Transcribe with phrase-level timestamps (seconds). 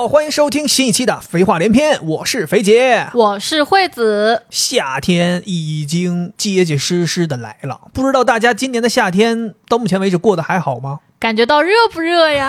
[0.00, 3.08] 好，欢迎收听新一期的《肥话连篇》，我是肥姐。
[3.12, 11.00] 我是惠子，夏天已经结结实实的来了，不知道大家今年的夏天到目前为止过得还好吗？
[11.18, 12.48] 感觉到热不热呀？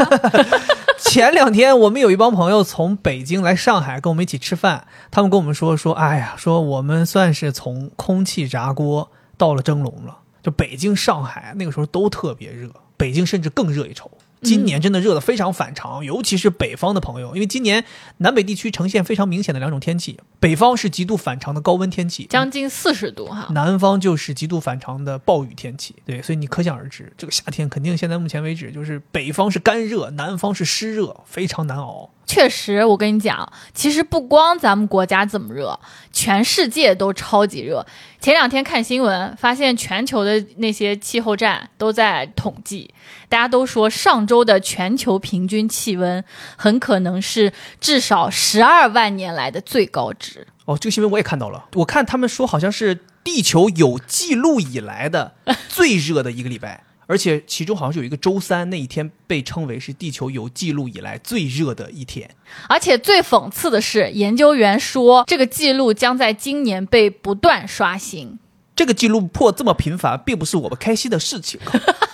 [0.97, 10.19] 前两天我们有一帮朋友从北京来上海跟我们一起吃饭，他们跟我们说说，哎呀，说我们算是从空气炸锅到了蒸笼了。
[10.41, 14.09] 就北京、上海那个时候都特别热，北京甚至更热一筹。
[14.41, 17.85] 今年真的热得非常反常，尤其是北方的朋友，因为今年
[18.17, 23.47] 南北地区呈现非常明显的两种天气，北方是极度反常的高温天气，将近四十度哈。
[23.51, 25.95] 南方就是极度反常的暴雨天气。
[26.05, 32.09] 对，所以你可想而知，这个夏天肯定现在目前为止就是北方是干热，南方是湿热，非常难熬。
[32.31, 35.77] 确实，我跟你讲，其实不光咱们国家这么热，
[36.13, 37.85] 全世界都超级热。
[38.21, 42.93] 前两天看新闻，发现全球的那些气候站都在统计，
[43.27, 46.23] 大家都说上周的全球平均气温
[46.55, 47.51] 很可能是
[47.81, 50.47] 至少十二万年来的最高值。
[50.63, 55.33] 哦，这个新闻我也看到了，我看他们说好像是地球有记录以来的
[55.67, 56.85] 最热的一个礼拜。
[57.11, 62.29] 而且其中好像是有一个周三那一天被称为是地球有记录以来最热的一天。
[62.69, 68.39] 而且最讽刺的是，研究员说这个记录将在今年被不断刷新。
[68.73, 71.59] 这个记录破这么频繁，并不是我们开心的事情。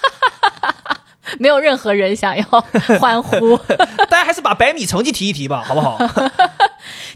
[1.40, 2.44] 没有任何人想要
[3.00, 3.58] 欢呼，
[4.10, 5.98] 大家还是把百米成绩提一提吧， 好不好？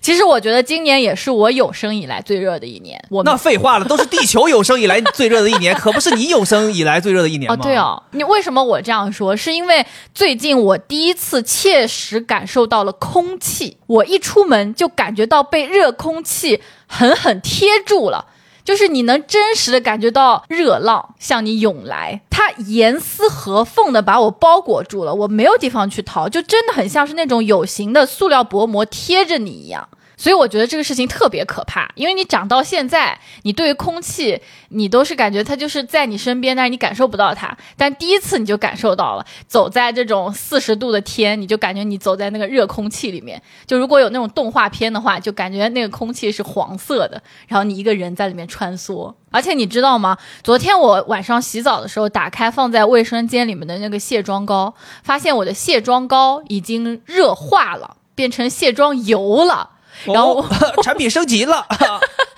[0.02, 3.02] 其实我觉得今年也是我有生以来最热的一年。
[3.10, 7.56] 我那废话了，都是地球有生以来最热的一年，可不是你有生以来最热的一年吗？
[7.60, 9.36] 哦，对哦，你为什么我这样说？
[9.38, 18.26] 是因为最近我第一次切实感受到了空气，我一出门就感觉到被热空气狠狠贴住了。
[18.72, 29.90] 就是你能真实的感觉到热浪向你涌来，它严丝合缝的把我包裹住了，我没有地方去逃，就真的很像是那种有形的塑料薄膜贴着你一样。
[30.22, 34.40] 所以我觉得这个事情特别可怕，因为你长到现在，你对于空气，
[34.70, 37.58] 你都是感觉它就是在你身边，但是你感受不到它。
[37.76, 43.42] 但第一次你就感受到了，走在这种四十度的天，你就感觉你走在那个热空气里面。
[43.66, 49.12] 就如果有那种动画片的话，就感觉那个空气是黄色的，然后你一个人在里面穿梭。
[49.32, 50.16] 而且你知道吗？
[50.44, 59.72] 昨天我晚上洗澡的时候，打开放在卫生间里面的那个卸妆膏，发现我的卸妆膏已经热化了，变成卸妆油了。
[60.06, 60.44] 然后
[60.84, 61.66] 产品升级了，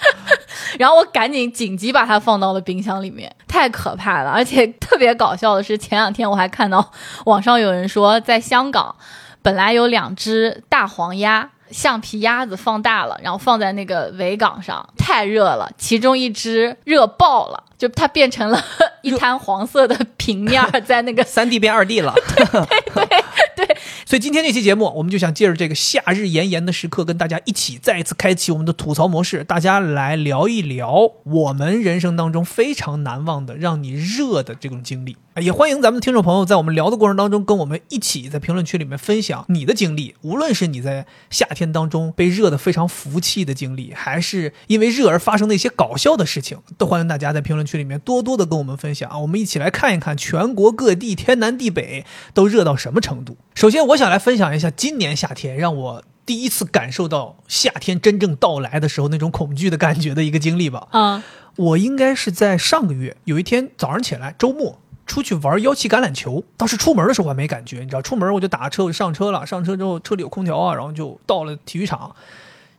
[0.80, 4.32] 然后我赶紧紧急把它放到了冰箱里面，太可怕了！
[4.32, 6.92] 而且特别搞笑的是，前两天我还看到
[7.26, 8.96] 网上有人说，在香港
[9.42, 18.64] 本来有两只大黄鸭，橡皮鸭子放大了，然后放在那个维港上，太热了，其中一只热爆了，就它变成了
[19.04, 22.14] 一滩黄色的平面， 在那个三 D 变二 D 了。
[22.34, 22.46] 对
[22.96, 23.24] 对。
[23.56, 35.18] 对，所以今天这期节目，我们就想借着这个夏日炎炎的时刻，跟大家一起再一次开启我们的吐槽模式，大家来聊一聊我们人生当中非常难忘的让你热的这种经历。
[35.42, 49.18] 也欢迎咱们的听众朋友在我们聊的过程当中，跟我们一起在评论区里面分享你的经历，无论是你在夏天当中被热的非常服气的经历，还是因为热而发生的一些搞笑的事情，都欢迎大家在评论区里面多多的跟我们分享啊！
[49.20, 53.38] 我们一起来看一看全国各地天南地北都热到什么程度。
[53.56, 60.88] 首先，我想来分享一下今年夏天让我第一次感受到夏天真正到来的时候那种恐惧的感觉的一个经历吧。
[60.92, 61.24] 啊，
[61.56, 66.44] 我应该是在上个月有一天早上起来，周末出去玩腰旗橄榄球。
[66.56, 69.46] 当时出门的时候还没感觉，你知道，出门我就打车，我就上车了。
[69.46, 72.16] 上车之后车里有空调啊，然后就到了体育场。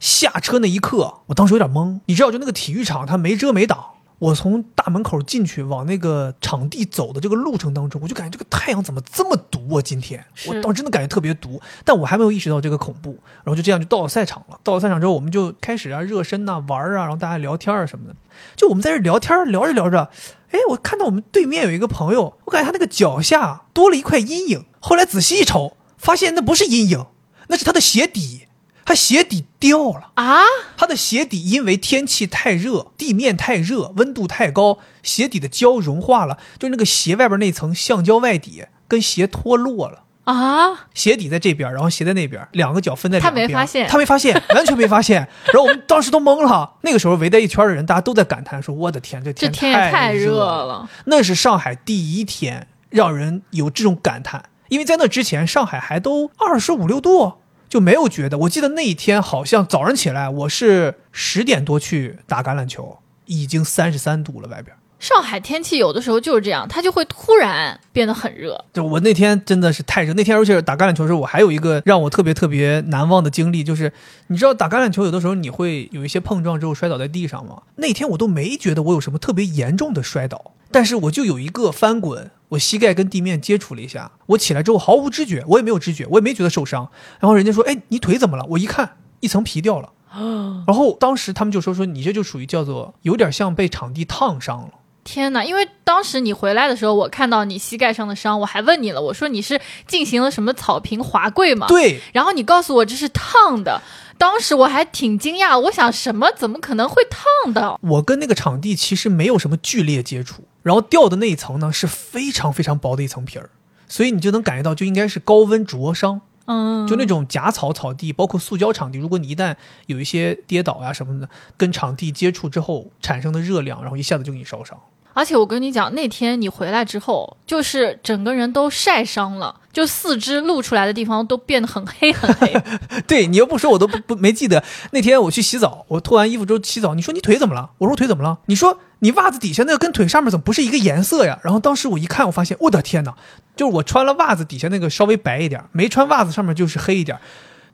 [0.01, 2.01] 下车那一刻，我当时有点懵。
[2.07, 3.94] 你知道，就那个体育场它没遮没挡。
[4.25, 9.83] 我从大门口进去，往那个场地走的这个路程当中，我就感觉这个太阳怎么这么毒啊！
[9.83, 13.19] 今天我当时真的感觉特别毒，但我还没有意识到这个恐怖。
[13.43, 14.59] 然后就这样就到了赛场了。
[14.65, 18.17] 到了赛场之后，我们就开始啊热身呐、玩啊，然后大家聊天啊什么的。
[18.57, 20.09] 就我们在这聊天聊着聊着，
[20.53, 24.65] 哎，我看到我们对面有一个朋友，我感觉他那个脚下多了一块阴影。
[24.81, 27.05] 后来仔细一瞅，发现那不是阴影，
[27.49, 28.47] 那是他的鞋底。
[28.85, 30.43] 他鞋底掉了啊！
[30.77, 40.89] 他的鞋底因为天气太热，地面太热，温度太高，鞋底的胶融化了，就那个鞋外边那层橡胶外底跟鞋脱落了啊！
[40.93, 43.49] 鞋底在这边，然后鞋在那边，两个脚分在两边。
[43.49, 45.17] 他没发现，他没发现，完全没发现。
[45.53, 46.75] 然后我们当时都懵了。
[46.83, 49.51] 那个时候围在一圈的人，大家都在感叹说：“我的天，这天
[49.91, 57.35] 太热了。”那是上海第一天让人有这种感叹，因为在那之前上海还都二十五六度。
[57.75, 68.65] 就没有觉得，我记得那一天好像早上起来，我是十点多去打橄榄球，已经三十三度了，外边上海天气有的时候就是这样，它就会突然变得很热。
[68.73, 73.93] 就我那天真的是太热，那天而且打橄榄球的时候，我还有一个让我特别特别难忘的经历，就是
[74.29, 77.61] 你知道打橄榄球有的时候你会有一些碰撞之后摔倒在地上吗？
[77.77, 86.91] 那天我都没觉得我有什么特别严重的摔倒，但是我就有一个翻滚，我膝盖跟地面接触了一下，我起来之后毫无知觉，我也没有知觉，我也没觉得受伤。
[87.21, 89.91] 然后人家说：“哎，你腿怎么了？”我一看，一层皮掉了。
[90.11, 94.71] 啊然后当时他们就说：“说你这就属于叫做有点像被场地烫伤了。”
[95.05, 95.45] 天哪！
[95.45, 101.67] 因为当时你回来的时候，我看到你膝盖上的伤，我还问你了，我说你是进行了什么草坪滑跪吗？
[101.69, 102.01] 对。
[102.13, 103.83] 然后你告诉我这是烫的，
[104.17, 107.79] 当时我还挺惊讶，我想什么怎么可能会烫的？
[107.83, 113.51] 我跟那个场地其实没有什么剧烈接触，然后掉的那一层呢是非常非常薄的一层皮儿，
[113.87, 116.23] 所以你就能感觉到就应该是高温灼伤。
[116.47, 119.57] 嗯，就那种假草草地，包括塑胶场地，如果你一旦
[119.87, 124.79] 有一些跌倒呀什么的，跟场地接触之后产生的热量，然后一下子就给你烧伤。
[125.15, 132.53] 而且我跟你讲，那天你回来之后，就是整个人都晒伤了，就四肢露出来的地方都变得很黑很黑。
[133.07, 137.71] 对你要不说，我都不不没记得那天我去洗澡，我脱完衣服之后洗澡，你说你腿怎么了？
[137.79, 138.41] 我说我腿怎么了？
[138.47, 141.39] 你说你袜子底下那个跟腿上面怎么不是一个颜色呀？
[141.43, 143.15] 然后当时我一看，我发现我的天哪，
[143.55, 147.19] 就是我穿了袜子底下那个稍微白一点，没穿袜子上面就是黑一点。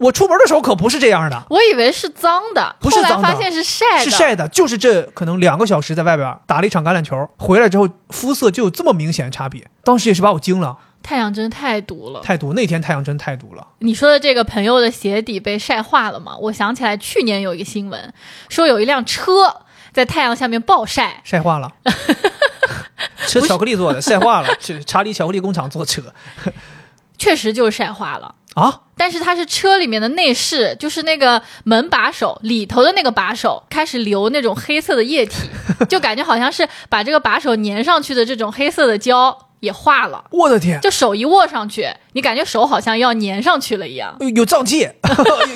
[0.00, 10.78] 我出门的时候可不是这样的，我以为是脏的，不是脏的，发现是晒的，是晒的，就是这可能两个小时在外边打了一场橄榄球，回来之后肤色就有这么明显的差别，当时也是把我惊了。
[11.02, 12.52] 太阳真太毒了，太毒！
[12.52, 13.66] 那天太阳真太毒了。
[13.78, 16.36] 你说的这个朋友的鞋底被晒化了吗？
[16.38, 18.12] 我想起来去年有一个新闻，
[18.50, 19.62] 说有一辆车
[19.92, 21.72] 在太阳下面暴晒，晒化了，
[23.26, 26.02] 车巧克力做的，晒化了，是查理巧克力工厂做车，
[27.16, 28.34] 确实就是晒化了。
[28.54, 28.80] 啊！
[28.96, 35.48] 但是它是车里面的内饰，就是那个门把手里头的那个把手开始流那种黑色的液体，
[35.88, 40.24] 就感觉好像是把这个把手粘上去的这种黑色的胶也化了。
[40.30, 40.80] 我的天！
[40.80, 44.14] 就手一握上去，你感觉手好像要粘上去了一样。
[44.34, 44.88] 有脏气，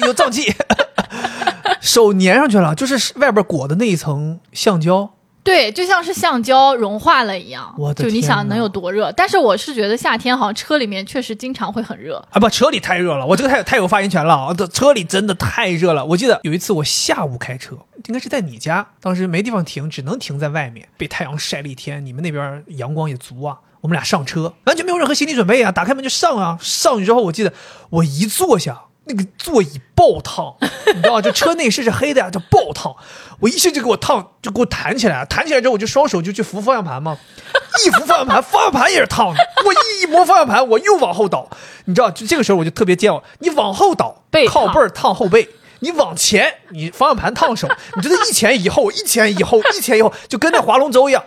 [0.07, 0.55] 有脏气，
[1.83, 5.11] 手粘上去了，就是外边裹的那一层橡胶。
[5.45, 9.13] 对，就像是橡胶融化了一样，就你想能有多热？
[9.13, 12.41] 但是我是觉得夏天好像车里面确实经常会很热啊！
[12.41, 14.55] 不，车里太热了，我这个太太有发言权了啊！
[14.57, 16.03] 这车里真的太热了。
[16.03, 17.77] 我记得有一次我下午开车，
[18.07, 22.05] 应该是在你家，当时没地方停，只能停在外面，被太阳晒了一天。
[22.07, 26.59] 你们那边阳光也足啊，我们俩上车，完全没有任何心理准备啊，打开门就上啊。
[26.59, 27.53] 上去之后，我记得
[27.91, 28.85] 我一坐下。
[29.07, 30.55] 那个座椅爆烫，
[30.95, 31.23] 你知道吗？
[31.23, 32.95] 就车内饰是黑的呀，就爆烫。
[33.41, 35.27] 我一下就给我烫，就给我弹起来了。
[35.27, 37.19] 弹起来之后，我就双手就去扶方向盘嘛，
[37.87, 39.41] 一扶方向盘，方向盘也是烫的。
[39.65, 41.49] 我一一摸方向盘，我又往后倒。
[41.85, 43.23] 你知道，就这个时候我就特别煎熬。
[43.41, 45.47] 你往后倒，靠背烫后背；
[45.81, 47.69] 你往前，你方向盘烫手。
[47.97, 51.23] 你觉得一前一后，一前一后，一前一后，就跟那划龙舟一样。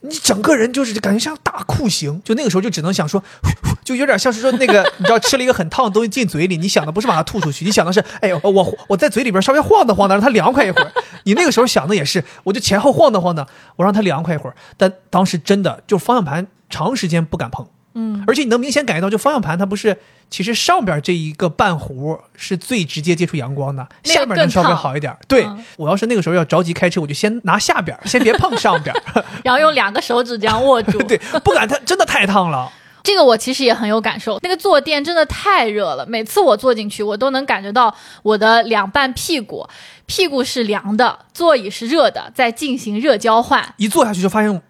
[0.00, 3.22] 你整个人就是感觉像大酷刑，就那个时候就只能想说，
[3.84, 10.92] 就有点像是说那个， 你知道吃了一个很烫的东西进嘴里，你想的不是把它吐出去，你想的是，哎呦，我我在嘴里边稍微晃荡晃荡，让它凉快一会儿。
[11.24, 13.46] 你那个时候想的也是，我就前后晃荡晃荡，
[13.76, 14.54] 我让它凉快一会儿。
[14.76, 17.66] 但当时真的就方向盘长时间不敢碰。
[17.94, 19.98] 嗯，而且你能明显感觉到，就方向盘它不是，
[20.30, 25.16] 其实上边这一个半弧是最直接接触阳光的，下边能稍微好一点。
[25.26, 25.46] 对
[25.76, 28.94] 我要是那个时候要着急开车，我就先拿下边， 先别碰上边，
[29.42, 30.98] 然后用两个手指这样握住。
[31.08, 32.70] 对，不敢，它真的太烫了。
[33.02, 39.66] 这个我其实也很有感受，那个坐垫真的太热了，每次我坐进去，我都能感觉到我的两半屁股，
[40.04, 43.74] 屁股是凉的，座椅是热的，在进行热交换。
[43.78, 44.62] 一坐下去就发现。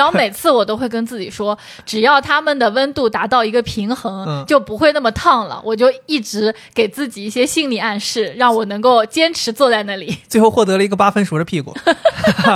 [0.00, 5.60] 然后每次我都会跟自己说，只要它们的温度达到一个平衡，就不会那么烫了。
[5.62, 10.16] 我就一直给自己一些心理暗示，让我能够坚持坐在那里。
[10.26, 11.76] 最后获得了一个八分熟的屁股，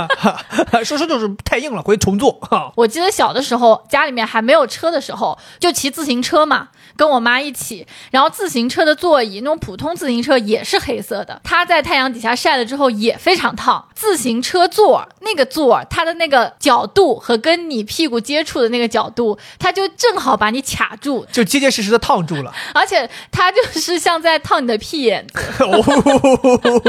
[0.83, 2.39] 说说就是太硬了，回去重做。
[2.75, 7.85] 我记得小的时候，家里面还没有车的时候，就骑自行车嘛，跟我妈一起。
[8.09, 13.87] 然后自行车的座椅，那种普通自行车也是黑色的，它在太阳底下晒了之后也非常烫。
[13.93, 16.95] 自行车座那个座，它的那个角度。
[16.95, 22.53] 和跟你屁股接触的那个角度，它就正好把你卡住，就结结实实的烫住了。
[22.73, 25.25] 而且它就是像在烫你的屁眼。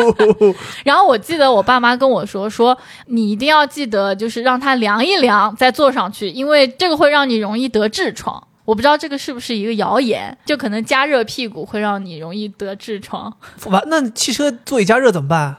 [0.85, 2.77] 然后我记得我爸妈跟我说，说
[3.07, 8.47] 你一定要记得，就是让它凉一凉再坐上去，因为这个会让你容易得痔疮。
[8.65, 13.33] 我不知道这个是不是一个谣言，就可能加热屁股会让你容易得痔疮。
[13.67, 15.57] 完，那汽车座椅加热怎么办？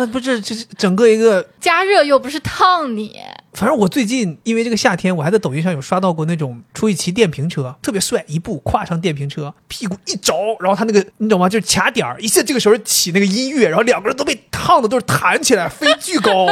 [0.00, 3.20] 那不是就是整个一个加热又不是烫你。
[3.54, 11.48] 反正我最近因为这个夏天，我还在抖音上有刷到过那种出去骑电瓶车，特别帅，一步跨上电瓶车，屁股一着，然后他那个你懂吗？
[11.48, 16.46] 就是卡点儿，一下这个时候起那个音乐，然后两个人都被烫烫的都是弹起来飞巨高。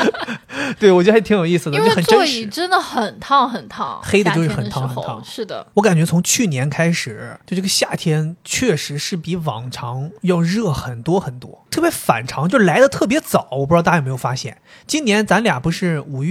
[0.78, 2.44] 对，我觉得还挺有意思的，因就很为座椅。
[2.44, 13.48] 真的很烫很烫，黑的就是很烫很烫是的，我感觉从去年开始，就这个夏天确实是比往常要热很多很多，特别反常，就来的特别早。
[13.52, 16.27] 我不知道大家有没有发现，今年咱俩不是五月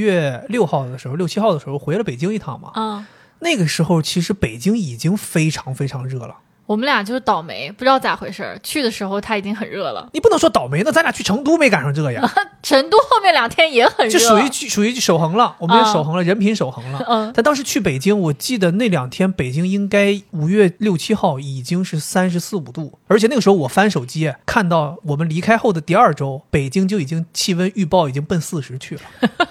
[0.50, 2.72] 六号的时候、六七号的时候回了北京一趟吗？
[2.76, 3.06] 嗯。
[3.40, 6.38] 那个时候其实北京已经非常非常热了。
[6.68, 8.60] 我们俩就是倒霉，不知道咋回事儿。
[8.62, 12.30] 去的时候它已经很热了，你不能说倒霉，那咱俩去成都没赶上这呀，
[12.62, 17.02] 成都后面两天也很热，这属于属于守恒了，我们也啊守恒了，人品守恒了。
[17.08, 29.02] 嗯但当时去北京，我记得那两天北京应该五月六七号已经是三十四五度，而且那个时候我翻手机看到我们离开后的第二周，北京就已经气温预报已经奔四十去了。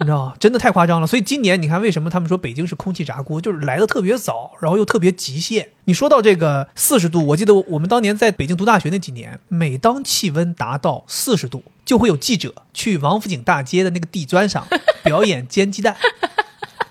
[0.00, 0.34] 你知道吗？
[0.38, 1.06] 真的太夸张了。
[1.06, 5.70] 所以今年你看，为什么他们说北京是空气炸锅，就是来的特别早，然后又特别极限。
[5.88, 14.66] 你说到这个四十度，我记得我们当年在北京读大学那几年，每当气温达到四十度，就会有记者去王府井大街的那个地砖上
[15.02, 15.96] 表演煎鸡蛋。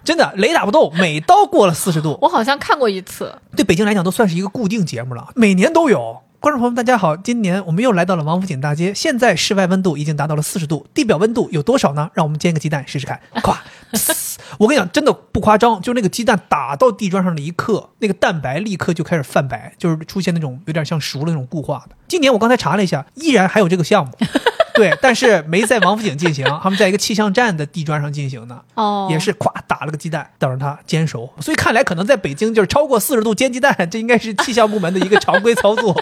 [0.03, 6.23] 真的雷打不动，每到过了四十度，我好像看过一次，对北京来讲都算是一个固定节目了，每年都有。
[6.39, 12.09] 观众朋友们，大家好，今年我们又来到了王府井大街，现在室外温度已经达到了四十度，地表温度有多少呢？
[12.13, 13.19] 让我们煎个鸡蛋试试看。
[13.41, 13.57] 咵，呲
[14.59, 21.95] 我跟你讲，真的不夸张，就那个鸡蛋打到地砖上的一刻，那个蛋白立刻就开始泛白，就是出现那种有点像熟了那种固化的。
[22.07, 24.11] 今年我刚才查了一下，依然还有这个项目，
[24.73, 28.63] 对，但是没在王府井进行，他们在一个气象站的地砖上进行的。
[28.75, 31.29] 哦，也是 咵打了个鸡蛋，等着它煎熟。
[31.39, 35.95] 所以看来可能在北京就是超过四十度煎鸡蛋，这应该是气象部门的一个常规操作。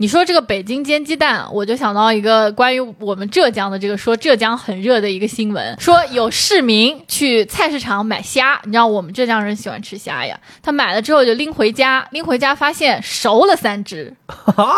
[0.00, 14.16] 你说这个北京煎鸡蛋，我就想到一个关于我们浙江的这个说浙江很热的一个新闻，说有市民去菜市场买虾，你知道我们浙江人喜欢吃虾呀，他买了之后就拎回家，拎回家发现熟了三只，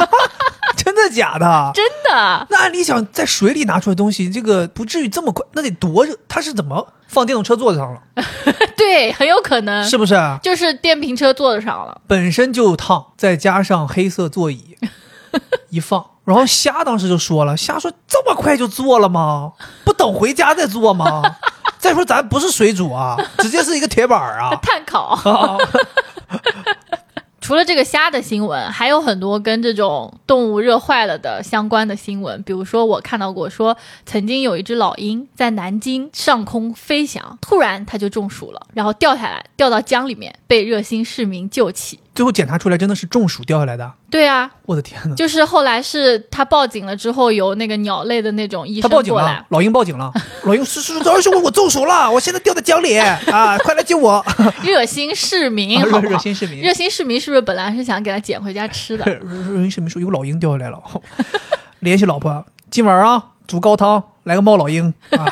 [0.77, 1.71] 真的假的？
[1.73, 6.19] 真的，那按理想，在水里拿出来东西，这个不至于这么快，那得多热？
[6.27, 8.03] 他是怎么放电动车座子上了？
[8.77, 10.17] 对，很有可能是不是？
[10.43, 14.77] 就是电瓶车座子上了，本身就烫，再加上黑色座椅
[15.71, 19.53] 一放，然后虾当时就说了，虾说这么快就做了吗？
[19.85, 21.23] 不等回家再做吗？
[21.79, 24.55] 再说咱不是水煮啊，直接是一个铁板 啊。
[24.63, 25.19] 碳烤。
[25.29, 25.59] 啊，
[27.41, 32.41] 除了这个虾的新闻，还有很多跟这种动物热坏了的相关的新闻。
[32.45, 41.99] 比如说，我看到过说，曾经有一只老鹰在南京上空飞翔，突然它就中暑了，然后掉下来，掉到江里面，被热心市民救起。
[42.15, 45.15] 最后检查出来真的是中暑掉下来的，对啊，我的天哪！
[45.15, 50.13] 就是后来是他报警了之后，有那个鸟类的那种医他报警了生过来，，老鹰报警了，
[50.45, 54.25] 老鹰是是是，二兄我中暑了，我现在掉在江里 啊，快来救我！
[54.63, 59.05] 热心市民，啊热心市民热心市民是不是本来是想给他捡回家吃的？
[59.07, 60.79] 热心市民说有老鹰掉下来了，
[61.81, 65.25] 联系老婆，今晚啊煮高汤，来个猫老鹰啊！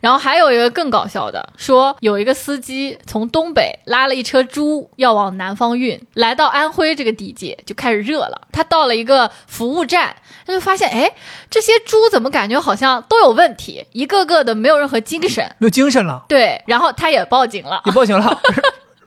[0.00, 8.48] 然后还有一个更搞笑的，说有一个司机从东北拉了一车猪要往南方运，来到安徽这个地界就开始热了。
[8.52, 10.14] 他到了一个服务站，
[10.46, 11.12] 他就发现，哎，
[11.50, 15.44] 这些猪怎么感觉好像都有问题，一个个的没有任何精神。
[15.58, 17.82] 没有精神了，对，然后他也报警了。
[17.84, 18.40] 也报警了，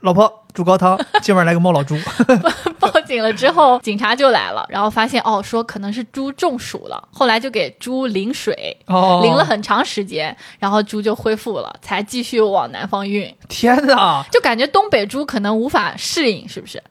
[0.01, 1.97] 老婆煮高汤，今晚来个猫老猪。
[2.79, 13.35] 报警了之后，警察就来了，然后发现哦，说可能是猪中暑了，后来就给猪淋水，哦，淋了很长时间，然后猪就恢复了，才继续往南方运。
[13.49, 14.25] 天哪！
[14.31, 16.81] 就感觉东北猪可能无法适应，是不是？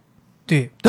[0.46, 0.70] 对，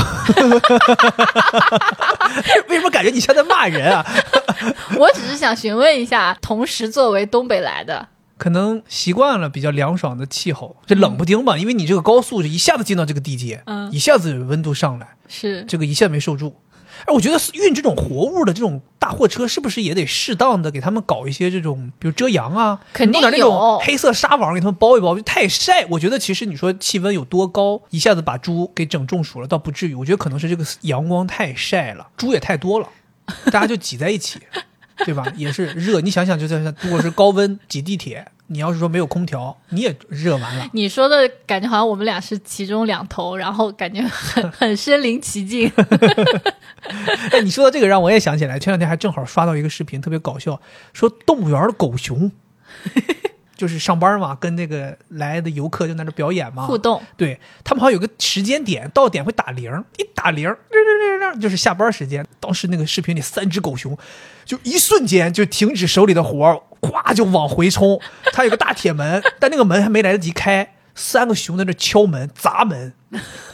[2.69, 4.05] 为什么感觉你像在骂人啊？
[4.97, 8.07] 我只是想询问一下，同时作为东北来的，
[8.39, 16.55] 可能习惯了比较凉爽的气候，这冷不丁吧，因为你这个高速是一下子进到这个地界，嗯一下子温度上来，是这个一下没受住。
[17.05, 25.85] 哎，我觉得运这种活物的这种大货车，是不是也得适当的给他们搞一些这种，比如遮阳啊，肯定弄点那种黑色纱网给他们包一包，就太晒。
[25.91, 29.93] 我觉得其实你说气温有多高，一下子把猪给整中暑了，倒不至于。
[29.93, 32.89] 我觉得可能是这个阳光太晒了，猪也太多了，
[33.45, 34.39] 大家就挤在一起，
[35.05, 35.25] 对吧？
[35.35, 36.01] 也是热。
[36.01, 40.67] 你想想，就在如果是高温挤地铁，你要是说没有空调，你也热完了。
[40.73, 45.71] 你说的感觉好像我们俩是其中两头，然后感觉很很身临其境。
[47.31, 50.59] 哎，你说到这个，让我也想起来，前两天还正好刷到一个视频，特别搞笑，
[50.93, 52.31] 说动物园的狗熊，
[53.59, 62.25] 就是上班嘛，跟那个来的游客就在那表演嘛，互动，对他们好像有个时间点，到点会打铃，一打铃儿，铃铃铃铃，就是下班时间。
[62.39, 63.97] 当时那个视频里，三只狗熊
[64.45, 67.99] 就一瞬间就停止手里的活儿，咵就往回冲。
[68.31, 72.93] 它有个大铁门，但那个门还没来得及开，三个熊在那敲门砸门，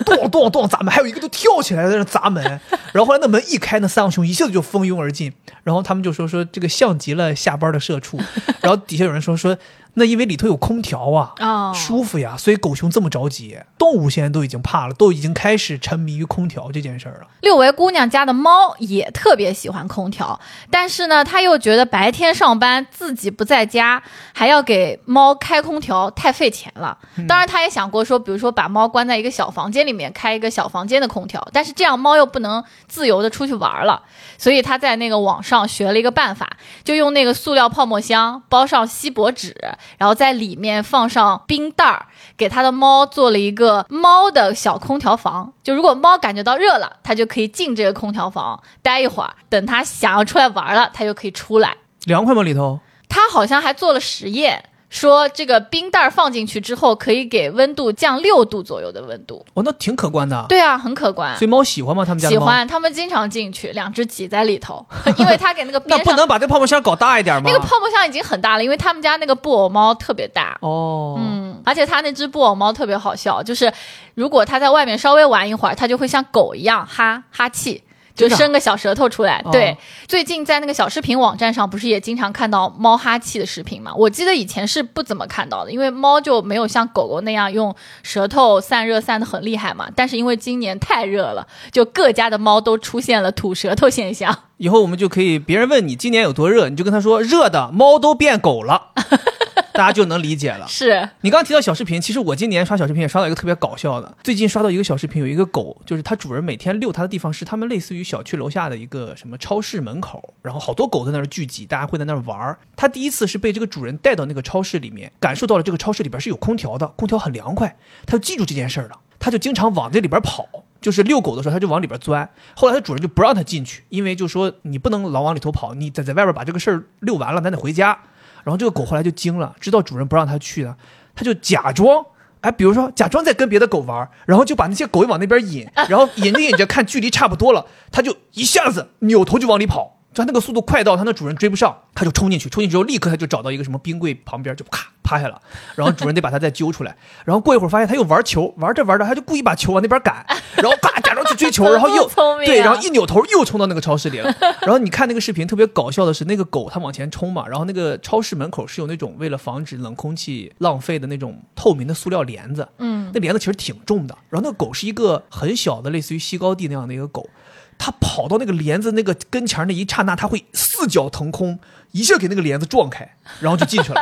[0.05, 2.43] 咚咚咚砸门，还有一个都跳起来在那砸门，
[2.93, 5.33] 然后后来那门一开，那三个熊一下子就蜂拥而进，
[5.63, 8.19] 然后他们就说说这个像极了下班的社畜，
[8.61, 9.57] 然后底下有人说说
[9.95, 13.57] 那因为里头有空调啊，哦，舒服呀，所以狗熊这么着急。
[13.77, 17.27] 动物现在都已经怕了，都已经开始沉迷于空调这件事儿了。
[17.41, 20.39] 六维姑娘家的猫也特别喜欢空调，
[20.71, 24.01] 但是呢，她又觉得白天上班自己不在家，
[24.33, 26.97] 还要给猫开空调，太费钱了。
[27.27, 34.01] 当然，她也想过说，比如说把猫关在一个小房间里面，开一个小房间的空调，但是这样猫又不能自由的出去玩了。
[34.37, 39.55] 所以她在那个网上学了一个办法，就用那个塑料泡沫箱包上锡箔纸，
[39.97, 42.05] 然后在里面放上冰袋儿，
[42.37, 45.53] 给他的猫做了一个猫的小空调房。
[45.63, 51.77] 就如果猫感觉到热了，它就可以进这个空调房待一会儿，等它想要出来玩了，它就可以出来。
[52.05, 52.79] 凉快吗里头？
[53.09, 54.65] 它好像还做了实验。
[54.89, 59.45] 说这个冰袋儿放进去之后，可以给温度降六度左右的温度。
[59.53, 60.45] 哦，那挺可观的。
[60.47, 61.35] 对啊，很可观。
[61.37, 62.05] 所以猫喜欢吗？
[62.05, 64.85] 他们家喜欢，他们经常进去，两只挤在里头，
[65.17, 67.43] 因为它给那个边 那不能把这泡沫箱搞大一点吗？
[67.45, 70.57] 那个泡沫箱已经很大了，因为他们家那个布偶猫特别大。
[70.61, 73.71] 哦，嗯，而且它那只布偶猫特别好笑，就是
[74.13, 77.83] 如果它在外面稍微玩一会儿，它就会像狗一样哈哈气。
[78.15, 79.77] 就伸个小舌头出来，哦对。
[80.07, 83.91] 最近在那个小视频网站上，不是也经常看到猫哈气的视频吗？
[83.93, 89.89] 我记得以前是不怎么看到的，因为猫就没有像狗狗那样用舌头散热散得很厉害嘛。
[89.95, 94.33] 但是因为今年太热了，就各家的猫都出现了吐舌头现象。
[94.57, 98.91] 以后我们就可以，别人问你今年有多热，你就跟他说热的，猫都变狗了，
[99.75, 100.65] 大家就能理解了。
[100.69, 104.17] 是，你刚刚提到小视频，其实我今年刷小视频也刷到一个特别搞笑的。
[104.23, 112.57] 最近刷到一个小视频，有一个狗，就是它主人每天遛它的地方是他们类似于小区楼下的一个什么超市门口，然后好多狗在那儿聚集，大家会在那儿玩儿。
[112.75, 120.47] 它第一次是被这个主人带到那个超市里面，感受到了这个超市里边是有空调的，空调很凉快，它就记住这件事儿了，它就经常往这里边跑。
[120.81, 122.29] 就是遛狗的时候，它就往里边钻。
[122.55, 127.97] 后来它主人就不让它进去，因为就说你不能老往里头跑，你在在外边把这个事儿遛完了，咱得回家。
[128.45, 130.77] 然后这个狗后来就惊了，知道主人不让它去的，
[131.13, 132.05] 它就假装，
[132.41, 139.94] 哎，比如说假装在跟别的狗玩，然后就把那些狗往那边引，然后 引着引着看距离差不多了，它就一下子扭头就往里跑。
[140.15, 145.39] 就它那个速度快到它那主人追不上，它就冲进去，冲进去之后立刻它就找到一个什么冰柜旁边就咔趴下了，
[145.75, 150.25] 然后主人得把它再揪出来， 然后过一会儿发现它又玩球，玩着玩着它就故意把球往那边赶，
[150.55, 152.09] 然后咔假装去追球，然后又
[152.45, 154.33] 对，然后一扭头又冲到那个超市里了。
[154.61, 164.17] 然后你看那个视频特别搞笑的是，那个狗它往前冲嘛，然后那个超市门口是有那种为了防止冷空气浪费的那种透明的塑料帘子，嗯，那帘子其实挺重的。
[164.29, 167.27] 然后那个狗是一个很小的，类似于西高地那样的一个狗，
[167.77, 171.59] 他跑到那个帘子那个跟前那一刹那，他会四脚腾空，
[171.91, 174.01] 一下给那个帘子撞开，然后就进去了。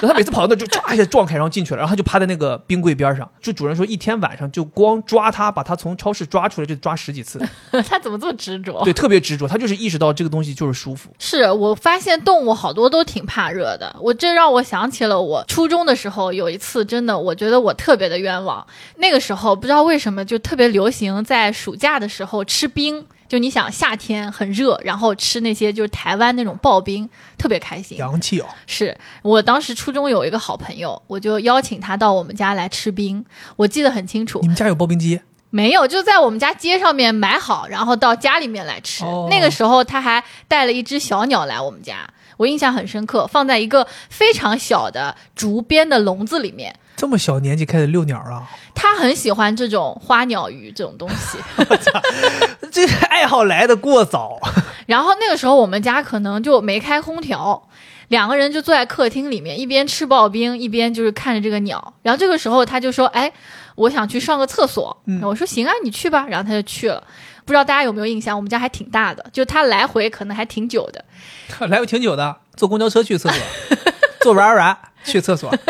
[0.00, 3.28] 然后它每次跑到那就唰一下撞开，然后进去了，然后他就趴在那个冰柜边上。
[3.40, 7.40] 就主人说，一天晚上就光抓他，把他从超市抓出来就抓十几次，
[7.88, 8.82] 他怎么这么执着？
[8.84, 9.48] 对，特别执着。
[9.48, 11.10] 他就是意识到这个东西就是舒服。
[11.18, 18.64] 是我发现动物好多都挺怕热的，我这让我想起了我初中的时候有一次，真的我觉得我特别的冤枉。
[18.96, 27.98] 那个时候不知道为什么就特别流行在暑假的时候吃冰，就你想夏天很热，然后吃那些就是台湾那种刨冰，特别开心。
[27.98, 33.24] 洋气哦，是我当时初中有一个好朋友，我就邀请他到我们家来吃冰，
[33.56, 34.46] 我记得很清楚你。
[34.46, 35.20] 们家有刨冰机？
[35.50, 39.04] 没有，就在我们家街上面买好，然后到家里面来吃。
[39.04, 46.74] 哦那个时候他还带了一只小鸟来我们家，我印象很深刻，放在一个非常小的竹编的笼子里面。
[46.98, 48.42] 这么小年纪开始遛鸟啊？
[48.74, 51.38] 他很喜欢这种花鸟鱼这种东西，
[52.72, 54.36] 这个爱好来的过早。
[54.86, 57.68] 然后那个时候我们家可能就没开空调，
[58.08, 61.94] 两个人就坐在客厅里面，一边吃刨冰，一边就是看着这个鸟。
[62.02, 63.32] 然后这个时候他就说：“哎，
[63.76, 65.00] 我想去上个厕所。
[65.06, 67.00] 嗯我说：“行啊，你去吧。”然后他就去了。
[67.44, 68.36] 不知道大家有没有印象？
[68.36, 71.04] 我们家还挺大的，就他来回可能还挺久的。
[71.68, 73.42] 来回挺久的，坐公交车去厕所，
[74.20, 74.76] 坐软软
[75.08, 75.52] 去厕所。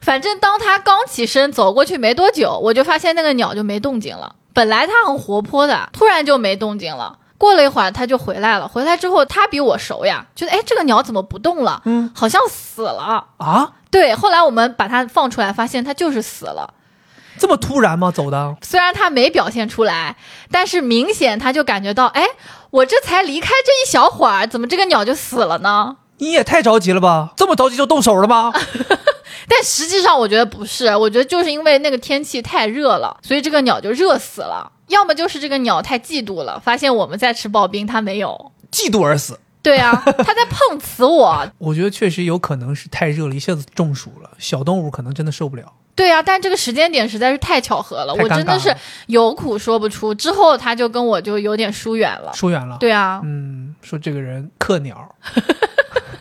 [0.00, 4.34] 反正当他刚起身走过去没多久，我就发现那个鸟就没动静了。
[4.52, 7.18] 本来它很活泼的，突然就没动静了。
[7.38, 8.66] 过了一会儿，它就回来了。
[8.66, 11.80] 回来之后，它比我熟呀，觉得哎，这个鸟怎么不动了？
[11.84, 13.28] 嗯，好像死了。
[13.38, 16.74] 啊，对，后来我们把它放出来，发现它就是死了。
[17.38, 18.10] 这么突然吗？
[18.10, 18.56] 走的？
[18.62, 20.16] 虽然它没表现出来，
[20.50, 22.26] 但是明显它就感觉到，哎，
[22.70, 25.96] 我这才离开这一小会儿，怎么这个鸟就死了呢？
[26.20, 27.32] 你也太着急了吧？
[27.36, 28.52] 这么着急就动手了吗？
[29.48, 34.70] 但实际上我觉得不是，我觉得就是因为那个天气太热了，所以这个鸟就热死了。
[34.88, 38.52] 要么就是这个鸟太嫉妒了，发现我们在吃刨冰，它没有。
[38.70, 39.38] 嫉妒而死。
[39.62, 41.46] 对啊， 它在碰瓷我。
[41.58, 44.30] 我觉得确实有可能是太热了，一下子中暑了。
[44.38, 45.64] 小动物可能真的受不了。
[45.94, 48.74] 对啊、但这个时间点实在是太巧合了，我真的是
[49.06, 50.14] 有苦说不出。
[50.14, 52.32] 之后他就跟我就有点疏远了。
[52.32, 52.78] 疏远了。
[52.80, 55.09] 对啊，嗯，说这个人克鸟。
[55.20, 56.18] 呵呵呵呵呵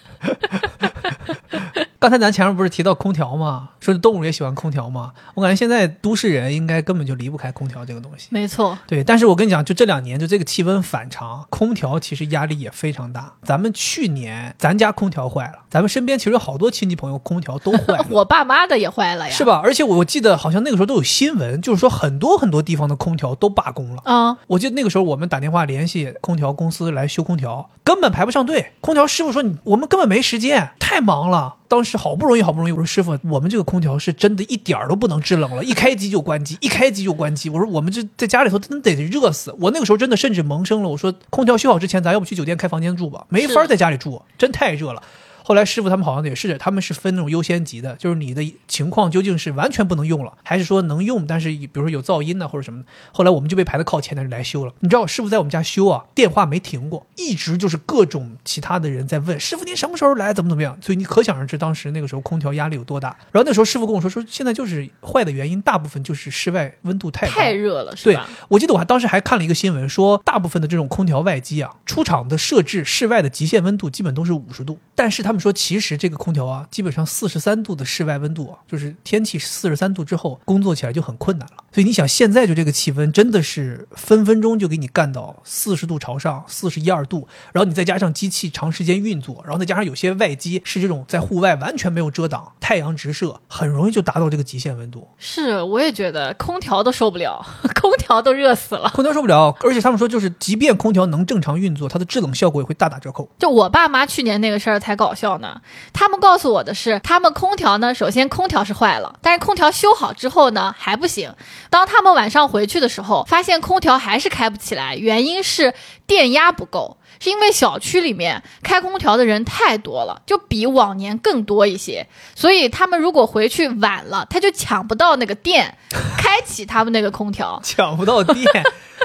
[2.00, 3.72] 刚才咱前面不是提到空调吗？
[3.82, 5.12] 说动物也喜欢空调吗？
[5.34, 8.30] 我感觉现在都市人应该根本就离不开空调这个东西。
[8.32, 13.34] 没错，对，但是我跟你讲，就这两年，就这个气温反常，空调其实压力也非常大。
[13.44, 18.06] 咱们去年咱家空调坏了，咱们身边其实有好多亲戚朋友空调都坏了。
[18.10, 19.34] 我爸妈的也坏了呀。
[19.34, 19.44] 是？
[19.44, 19.60] 吧？
[19.62, 24.02] 而且我记得好像那个时候都有新闻，就是说很多很多地方的空调都罢工了。
[24.06, 28.72] 嗯，我记得那个时候我们打电话联系空调公司来修空调，根本排不上队。
[28.80, 31.56] 空调师傅说你我们根本没时间，太忙了。
[31.70, 37.48] 当时好不容易好不容易，我说师傅，我们这个空调是真的一点儿都不能制冷了，一开机就关机，一开机就关机。
[37.50, 39.56] 我说我们这在家里头真得热死。
[39.60, 43.24] 我那个时候真的甚至萌生了，我说空调修好之前，咱要不去酒店开房间住吧？
[43.30, 45.02] 没法是在家里住，真太热了。
[45.50, 52.88] 后来师傅他们好像也是，他们是分那种优先级的，就是你的情况究竟是完全不能用了，还是说能用，但是比如说有噪音呢或者什么的。
[53.12, 54.72] 后来我们就被排在靠前的人来修了。
[54.82, 60.78] 你知道师傅在我们家修啊，电话没停过，一直就是各种其他的人在问师傅您什么时候来，怎么怎么样。
[60.82, 63.18] 所以你可想而知当时那个时候空调压力有多大。
[63.32, 81.63] 然后那时候师傅跟我说说，现在就是坏的原因，大部分就是室外温度太高太热了，是对吧？，我记得我还当时还看了一个新闻，说大部分的这种空调外机啊，出厂的设置室外的极限温度基本都是五十度，但是他们说其实这个空调啊，基本上四十三度的室外温度啊，就是天气四十三度之后工作起来就很困难了。
[81.71, 95.08] 所以你想，现在就这个气温真的是分分钟就给你干到四十度朝上，四十一二度，然后你再加上机器长时间运作，然后再加上有些外机是这种在户外完全没有遮挡，太阳直射，很容易就达到这个极限温度。
[95.17, 97.45] 是，我也觉得空调都受不了，
[97.80, 98.89] 空调都热死了。
[98.89, 103.30] 空调受不了，而且他们说，就是即便空调能正常运作，它的制冷效果也会大打折扣。
[103.38, 105.62] 就我爸妈去年那个事儿才搞笑呢。
[105.92, 111.36] 他们告诉我的是，他们空调呢，首先空调是坏了，但是空调修好之后呢还不行。
[111.70, 115.74] 当他们晚上回去的时候，发现空调还是开不起来，原因是
[116.08, 116.99] 电压不够。
[117.19, 125.78] 是因为小区里面开空调的人太多了，就比往年更多一些，所以他们如果回去晚了，他就抢不到那个电，
[126.17, 127.60] 开启他们那个空调。
[127.63, 128.45] 抢不到电，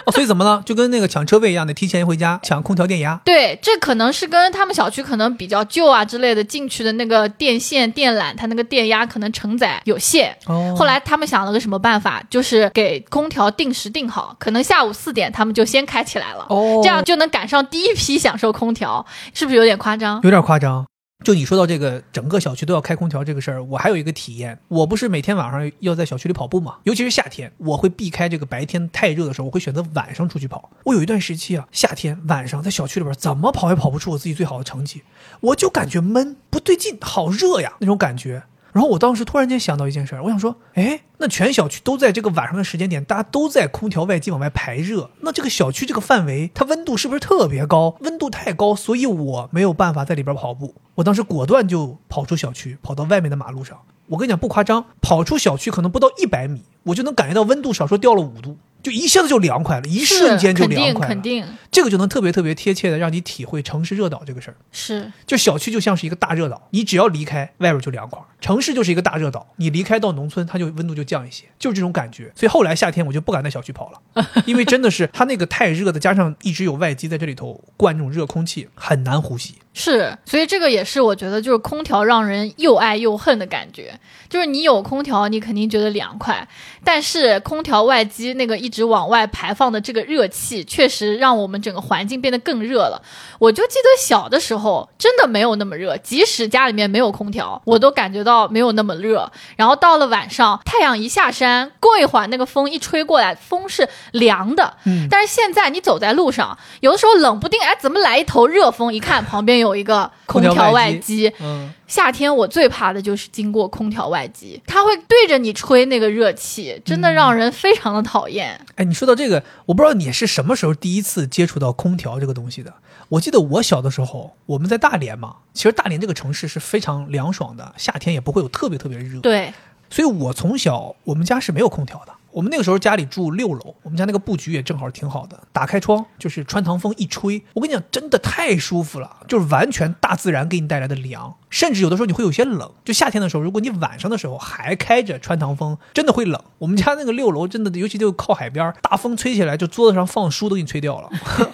[0.04, 0.62] 哦，所以怎么了？
[0.66, 3.20] 就跟那个抢车位一样的，提前回家抢空调电压。
[3.24, 10.36] 对，这可能是跟他们小区可能比较旧啊之类的进去的那个电线电缆，它那个电压可能承载有限。
[10.46, 20.20] 哦后来他们想了个什么办法，就是给空调定时定好，可能下午四点他们就先开起来了，哦，这样就能赶上第一批享受空调，是不是有点夸张？
[20.22, 20.84] 有点夸张。
[21.24, 24.58] 就你说到这个整个小区都要开空调这个事儿，我还有一个体验。
[24.68, 30.70] 我不是每天晚上要在小区里跑步嘛，尤其是夏天，我会避开这个白天太热的时候，我会选择晚上出去跑。
[30.84, 35.02] 我有一段时期啊，夏天晚上在小区里边怎么跑也跑不出我自己最好的成绩，
[35.40, 38.42] 我就感觉闷，不对劲，好热呀那种感觉。
[38.74, 47.94] 然后我当时突然间想到一件事儿，我想说，哎，那全小区都在这个晚上的时间点，大家都在空调外机往外排热，那这个小区这个范围，它温度是不是特别高？
[48.00, 50.74] 温度太高，所以我没有办法在里边跑步。
[50.96, 53.78] 我当时果断就跑出小区，跑到外面的马路上。
[54.08, 61.08] 我跟你讲不夸张，跑出小区可能不到一百米，我就能感觉到温度少说掉了五度，就一下子就凉快了，一瞬间就是凉肯定快了。
[61.08, 64.56] 肯定这个就能特别特别贴切的让你体会城市热岛这个事儿。
[64.70, 72.30] 是就小区就像是一个大热岛，你只要离开，外边就凉快；城市就是一个大热岛，你离开到农村，它就温度就降一些，就是这种感觉。
[72.36, 79.54] 所以后来夏天我就不敢在小区跑了， 因为真的是它那个太热的，加上一直有外机在这里头灌这种热空气，很难呼吸。
[79.76, 83.98] 是，所以这个也是我觉得就是空调让人又爱又恨的感觉。
[84.28, 86.46] 就是你有空调，你肯定觉得凉快，
[86.84, 93.00] 但是空调外机那个一直往外排放的这个热气，确实让我们整个环境变得更热了。
[93.38, 99.30] 我就记得小的时候真的没有那么热，即使家里面没有空调，我都感觉到没有那么热。
[99.56, 104.74] 然后到了晚上，太阳一下山，过一会儿那个风一吹过来，风是凉的。
[104.84, 108.92] 嗯，但是现在你走在路上，有的时候冷不丁，哎，怎么来一头热风？
[108.92, 111.32] 一看旁边有一个空调外机。
[111.40, 118.58] 嗯，夏天我最怕的就是经过空调外机，它会对着你吹那个热气，真的让人非常的讨厌。
[118.76, 122.72] 哎，你说到这个，我不知道你是什么时候第一次接触到空调这个东西的。
[123.10, 129.20] 我记得我小的时候，我们在大连嘛，其实大连这个城市是非常凉爽的，夏天也不会有特别特别热。
[129.20, 129.52] 对，
[129.90, 132.12] 所以我从小我们家是没有空调的。
[132.34, 142.68] 我们那个时候家里住六楼，我们家那个布局也正好挺好的，打开窗就是穿堂风一吹，我跟你讲，真的太舒服了，就是完全大自然给你带来的凉，甚至有的时候你会有些冷。
[142.84, 146.42] 就夏天的时候，如果你晚上的时候还开着穿堂风，真的会冷。
[146.58, 151.08] 我们家那个六楼真的，尤其就靠海边，大风吹起来，就桌子上放书都给你吹掉了。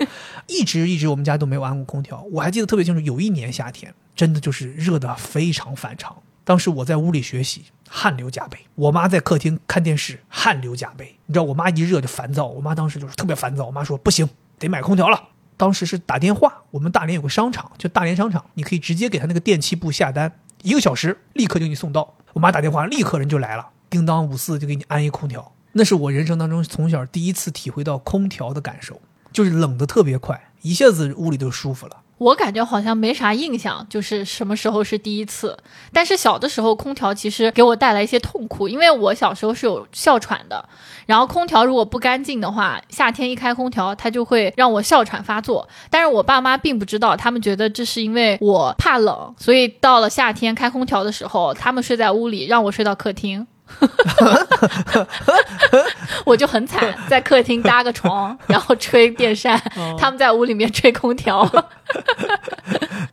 [0.48, 6.16] 一直一直我们家都没有安过空调，我还记得特别清楚，有一年夏天真的就是热的非常反常。
[6.50, 11.16] 当时我在屋里学习，汗流浃背；我妈在客厅看电视，汗流浃背。
[11.26, 13.66] 你知道，我妈一热就烦躁，我妈当时就是特别烦躁。
[13.66, 15.28] 我妈说不行，得买空调了。
[15.56, 22.16] 当时是打电话，我们大连有个商场，就大连商场，你可以直接给他那个电器部下单，一个小时立刻就给你送到。
[22.32, 25.52] 我妈打电话，立刻人就来了，叮当五四就给你安一空调。
[25.74, 31.98] 那是我人生当中从小第一次体会到空调的感受，就是冷的特别快，一下子屋里就舒服了。
[32.20, 35.56] 我感觉好像没啥印象，就是什么时候是第一次。
[35.90, 40.62] 但是小的时候，空调其实给我带来一些痛苦，因为我小时候是有哮喘的。
[41.06, 45.66] 然后空调如果不干净的话，夏天一开空调，它就会让我哮喘发作。
[45.88, 53.46] 但是我爸妈并不知道，他们觉得这是因为我怕冷，所以到了夏天开空调的时候，他们睡在屋里，让我睡到客厅。
[56.24, 59.60] 我就很惨，在客厅搭个床， 然后吹电扇，
[59.98, 61.48] 他们在屋里面吹空调。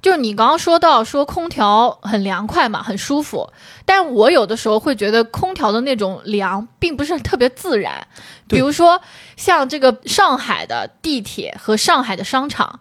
[0.01, 3.51] 就是你刚刚说到说空调很凉快嘛，很舒服，
[3.85, 8.05] 但我有的时候会觉得空调的那种凉并不是特别自然。
[8.47, 9.01] 比如说
[9.35, 12.79] 像这个上海的地铁和上海的商场，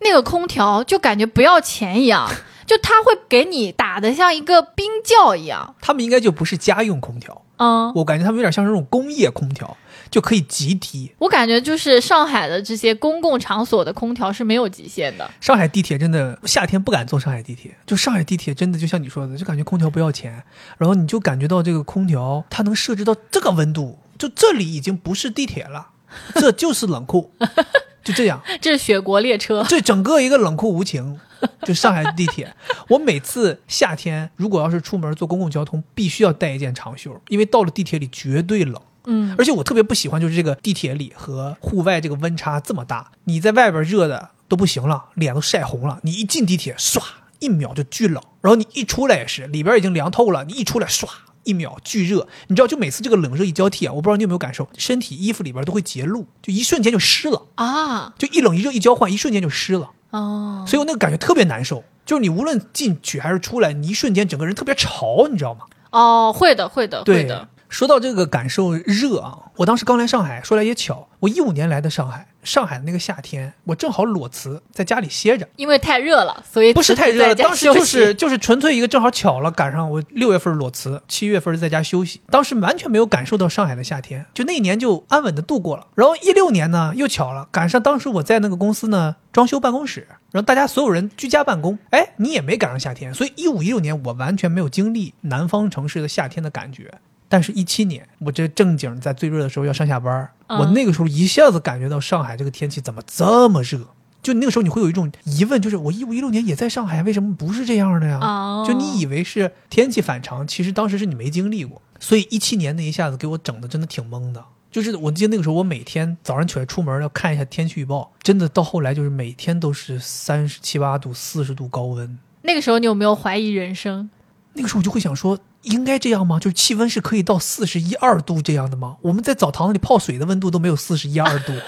[0.00, 2.28] 那个空调就感觉不要钱一样。
[2.72, 9.76] 就他会给你打的像一个冰窖一样，他们应该就不是家用空调，嗯，我感觉他们有点像是那种工业空调，
[10.10, 11.12] 就可以极低。
[11.18, 15.30] 我感觉就是上海的这些公共场所的空调是没有极限的。
[15.38, 20.42] 上海地铁真的夏天不敢坐上海地铁，就上海地铁真的就像你说的，就感觉空调不要钱，
[20.78, 25.88] 然后你就感觉到这个空调它能设置到这个温度，就这里已经不是地铁了，
[26.36, 27.30] 这就是冷库，
[28.04, 31.20] 就这样，这是雪国列车，这整个一个冷酷无情。
[31.64, 32.54] 就上海地铁，
[32.88, 38.80] 我每次夏天如果要是出门坐公共交通，必须要带一件长袖，因为到了地铁里绝对冷。
[39.06, 47.02] 嗯，而且我特别不喜欢就是这个地铁里和户外这个温差这么大，你在外边热的都不行了，脸都晒红了，你一进地铁唰
[47.40, 51.08] 一秒就巨冷，然后你一出来也是里边已经凉透了，你一出来唰
[51.44, 59.90] 一秒巨热，你知道就每次这个冷热一交替啊，我不知道你有没有感受，身体衣服里边都会结露，就一瞬间就湿了啊，就一冷一热一交换，一瞬间就湿了。
[60.10, 65.60] 哦，所以我那个感觉特别难受，就是你无论进去还是出来，你一瞬间整个人特别潮，你知道吗？
[65.90, 67.48] 哦，会的，会的，会的。
[67.72, 85.86] 说到这个感受热啊，我当时刚来上海，说来也巧，我一五年来的上海，上海的那个夏天，我正好裸辞在家里歇着，因为太热了，所以不是太热了，当时就是就是纯粹一个正好巧了，赶上我六月份裸辞，七月份在家休息，当时完全没有感受到上海的夏天，就那一年就安稳的度过了。
[85.94, 96.92] 然后一六年呢，又巧了，赶上当时我在那个公司呢装修办公室，然后大家所有人居家办公，哎，你也没赶上夏天，所以一五一六年我完全没有经历南方城市的夏天的感觉。
[97.32, 103.78] 但是，一七年我这正经在最热的时候要上下班，我那个时候一下子感觉到上海这个天气怎么这么热？
[104.22, 108.20] 就那个时候你会有一种疑问，就是我一五一六年也在上海，为什么不是这样的呀？
[108.66, 111.80] 就你以为是天气反常，其实当时是你没经历过。
[111.98, 114.44] 所以一七年那一下子给我整的真的挺懵的。
[114.70, 122.18] 就是我记得那个时候，我每天早上起来出门要看一下天气预报，真的到后来就是每天都是三十七八度、四十度高温。
[122.42, 124.10] 那个时候你有没有怀疑人生？
[124.52, 125.38] 那个时候我就会想说。
[125.62, 126.38] 应该这样吗？
[126.38, 128.96] 就是气温是可以到四十一二度这样的吗？
[129.02, 131.52] 我们在澡堂里泡水的温度都没有四十一二度。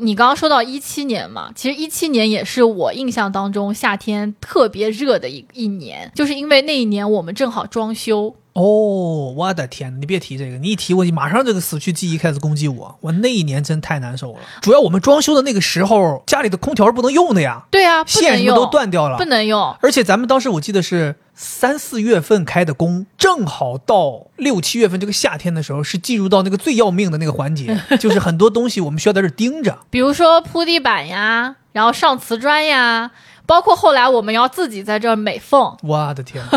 [0.00, 8.36] 你刚刚说到一七年嘛，其实一七年也是我印象当中夏天特别热的一一年，就是因为那一年我们正好装修。
[8.58, 10.00] 哦，我的天！
[10.00, 12.98] 你别提这个，你一提我马上这个死去记忆开始攻击我。
[13.00, 14.40] 我那一年真太难受了。
[14.60, 17.62] 主要我们装修的那个时候，家里的空调是不能用的呀。
[17.70, 19.76] 对啊，线什么都断掉了，不能用。
[19.80, 33.12] 而且咱们当时我记得是三四月份开的工，正好到六七月份这个夏天的时候，是进入到那个最要命的那个环节， 就是很多东西我们需要在这盯着，比如说铺地板呀，然后上瓷砖呀，
[33.46, 35.76] 包括后来我们要自己在这美缝。
[35.84, 36.44] 我的天！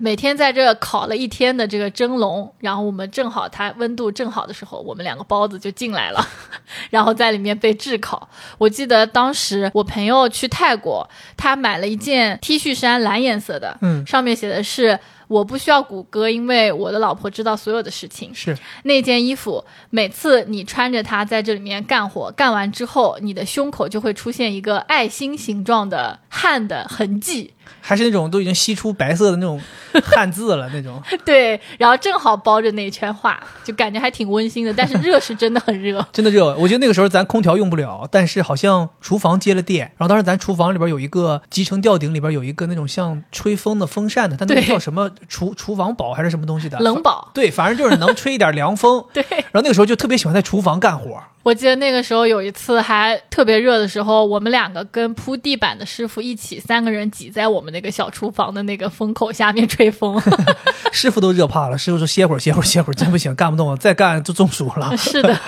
[0.00, 6.26] 每天在这烤了一天的这个蒸笼，然后我们正好它温度正好的时候，我们两个包子就进来了，
[6.88, 8.28] 然后在里面被炙烤。
[8.56, 18.34] 我记得当时我朋友去泰国，他买了一件 T 恤衫，蓝颜色的，嗯，上面写的是我不需要谷歌，因为我的老婆知道所有的事情。
[18.34, 27.52] 是那件衣服，每次你穿着它在这里面干活，干完之后，你的胸口就会出现一个爱心形状的汗的痕迹。
[27.80, 29.60] 还是那种都已经吸出白色的那种
[30.04, 34.72] 汗渍了那种，对，然后正好包着那一圈画，就感觉还挺温馨的。
[34.72, 36.56] 但是热是真的很热， 真的热。
[36.56, 46.78] 我觉得那个时候咱空调用不了，但是好像厨房接了电，然后当时咱厨房里边有一个集成吊顶，里边有一个那种像吹风的风扇的，它那个叫什么厨厨房宝还是什么东西的？
[46.78, 47.30] 冷宝。
[47.34, 49.04] 对，反正就是能吹一点凉风。
[49.12, 49.24] 对。
[49.30, 60.20] 然后那个时候就特别喜欢在厨房干活，我记得那个时候有一次还特别热的时候，我们两个跟铺地板的师傅一起，三个人挤在我们那个小厨房的那个风口下面吹风。
[60.92, 64.96] 师傅都热怕了，师傅说歇会儿，歇会儿，歇会儿，真不行，干不动了，再干就中暑了。
[64.96, 65.38] 是的，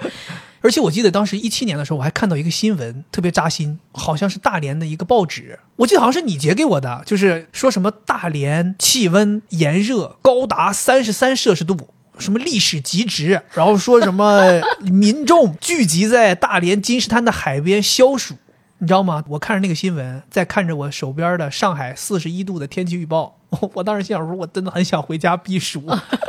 [0.62, 11.90] 而且我记得当时一七年的时候，我还看到一个新闻，特别扎心，好像是大连的一个报纸，我记得好像是你截给我的，就是说什么大连气温炎热高达三十三摄氏度。
[12.16, 18.36] 什么历史极值，然后说什么民众聚集在大连金石滩的海边消暑，
[18.78, 19.22] 你知道吗？
[19.28, 23.38] 我看着那个新闻，再看着我手边的上海四十一度的天气预报，
[23.74, 25.82] 我当时心想说，我真的很想回家避暑。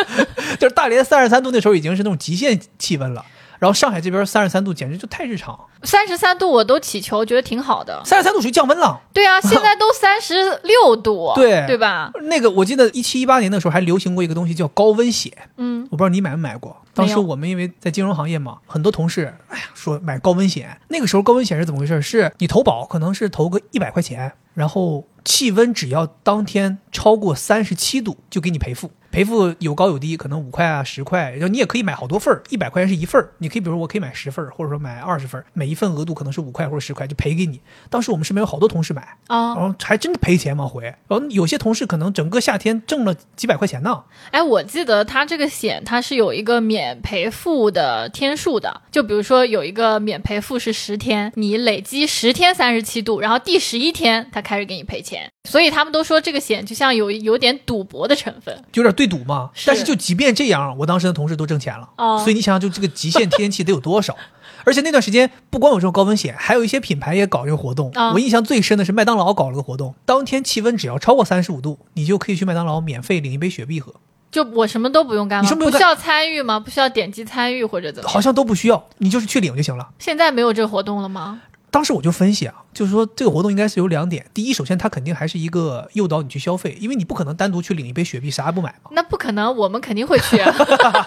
[0.60, 3.26] 就是大连三十三度那时候已经是那种极限气温了。
[3.58, 8.02] 然后上海这边三十三度简直就太日常，三十三度我都祈求，觉得挺好的。
[8.04, 9.02] 三十三度属于降温了。
[9.14, 12.12] 对啊，现在都三十六度， 对对吧？
[12.24, 16.78] 那个我记得一七一八年的时候还流行过一个东西叫高温险，嗯，我不知道你买没买过。
[16.96, 20.78] 当时我们因为在金融行业嘛，很多同事哎呀说买高温险。
[20.88, 22.02] 那个时候高温险是怎么回事？
[22.02, 28.90] 是你投保可能是投个一百块钱，然后气温只要当天超过三十七度就给你赔付。
[29.12, 37.62] 赔付有高有低，可能五块啊十块，然后你也可以买好多份儿，一百块钱是一份儿，你可以比如我可以买十份儿，或者说买二十份儿，每一份额度可能是五块或者十块，就赔给你。
[37.90, 44.04] 当时我们身边有好多同事买啊，然后还真的赔钱往回，然后有些同事可能整个夏天挣了几百块钱呢。
[44.32, 55.30] 哎，我记得他这个险它是有一个免赔付的天数的，就比如说有一个免赔付是十天，你累积十天三十七度，然后第十一天他开始给你赔钱。
[55.48, 59.52] 所以他们都说这个险就像有有点赌博的成分，有点对赌嘛。
[59.54, 61.88] 是但是就即便这样，我当时的同事都挣钱了。
[61.98, 64.16] 哦所以你想想，就这个极限天气得有多少？
[64.66, 67.92] 而且那段时间不光有这种高温险，还有一些品牌也搞这个活动。
[67.92, 73.94] 啊我印象最深的是麦当劳搞了个活动，当天气温只要超过三十五度，你就可以去麦当劳免费领一杯雪碧喝，
[74.36, 75.50] 就我什么都不用干吗？
[75.50, 76.60] 你不需要参与吗？
[76.60, 78.10] 不需要点击参与或者怎么？
[78.10, 79.88] 好像都不需要，你就是去领就行了。
[79.98, 81.40] 现在没有这个活动了吗？
[81.72, 88.90] 当时我就分析啊，就是说这个活动应该是有两点：第一，首先它肯定还是一个诱导你去消费，因为你不可能单独去领一杯雪碧啥也不买嘛。
[88.92, 90.38] 那不可能，我们肯定会去。
[90.40, 90.54] 啊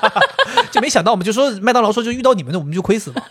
[0.73, 3.23] 就没想到我们就说麦当劳说就遇到你们的我们就亏死了。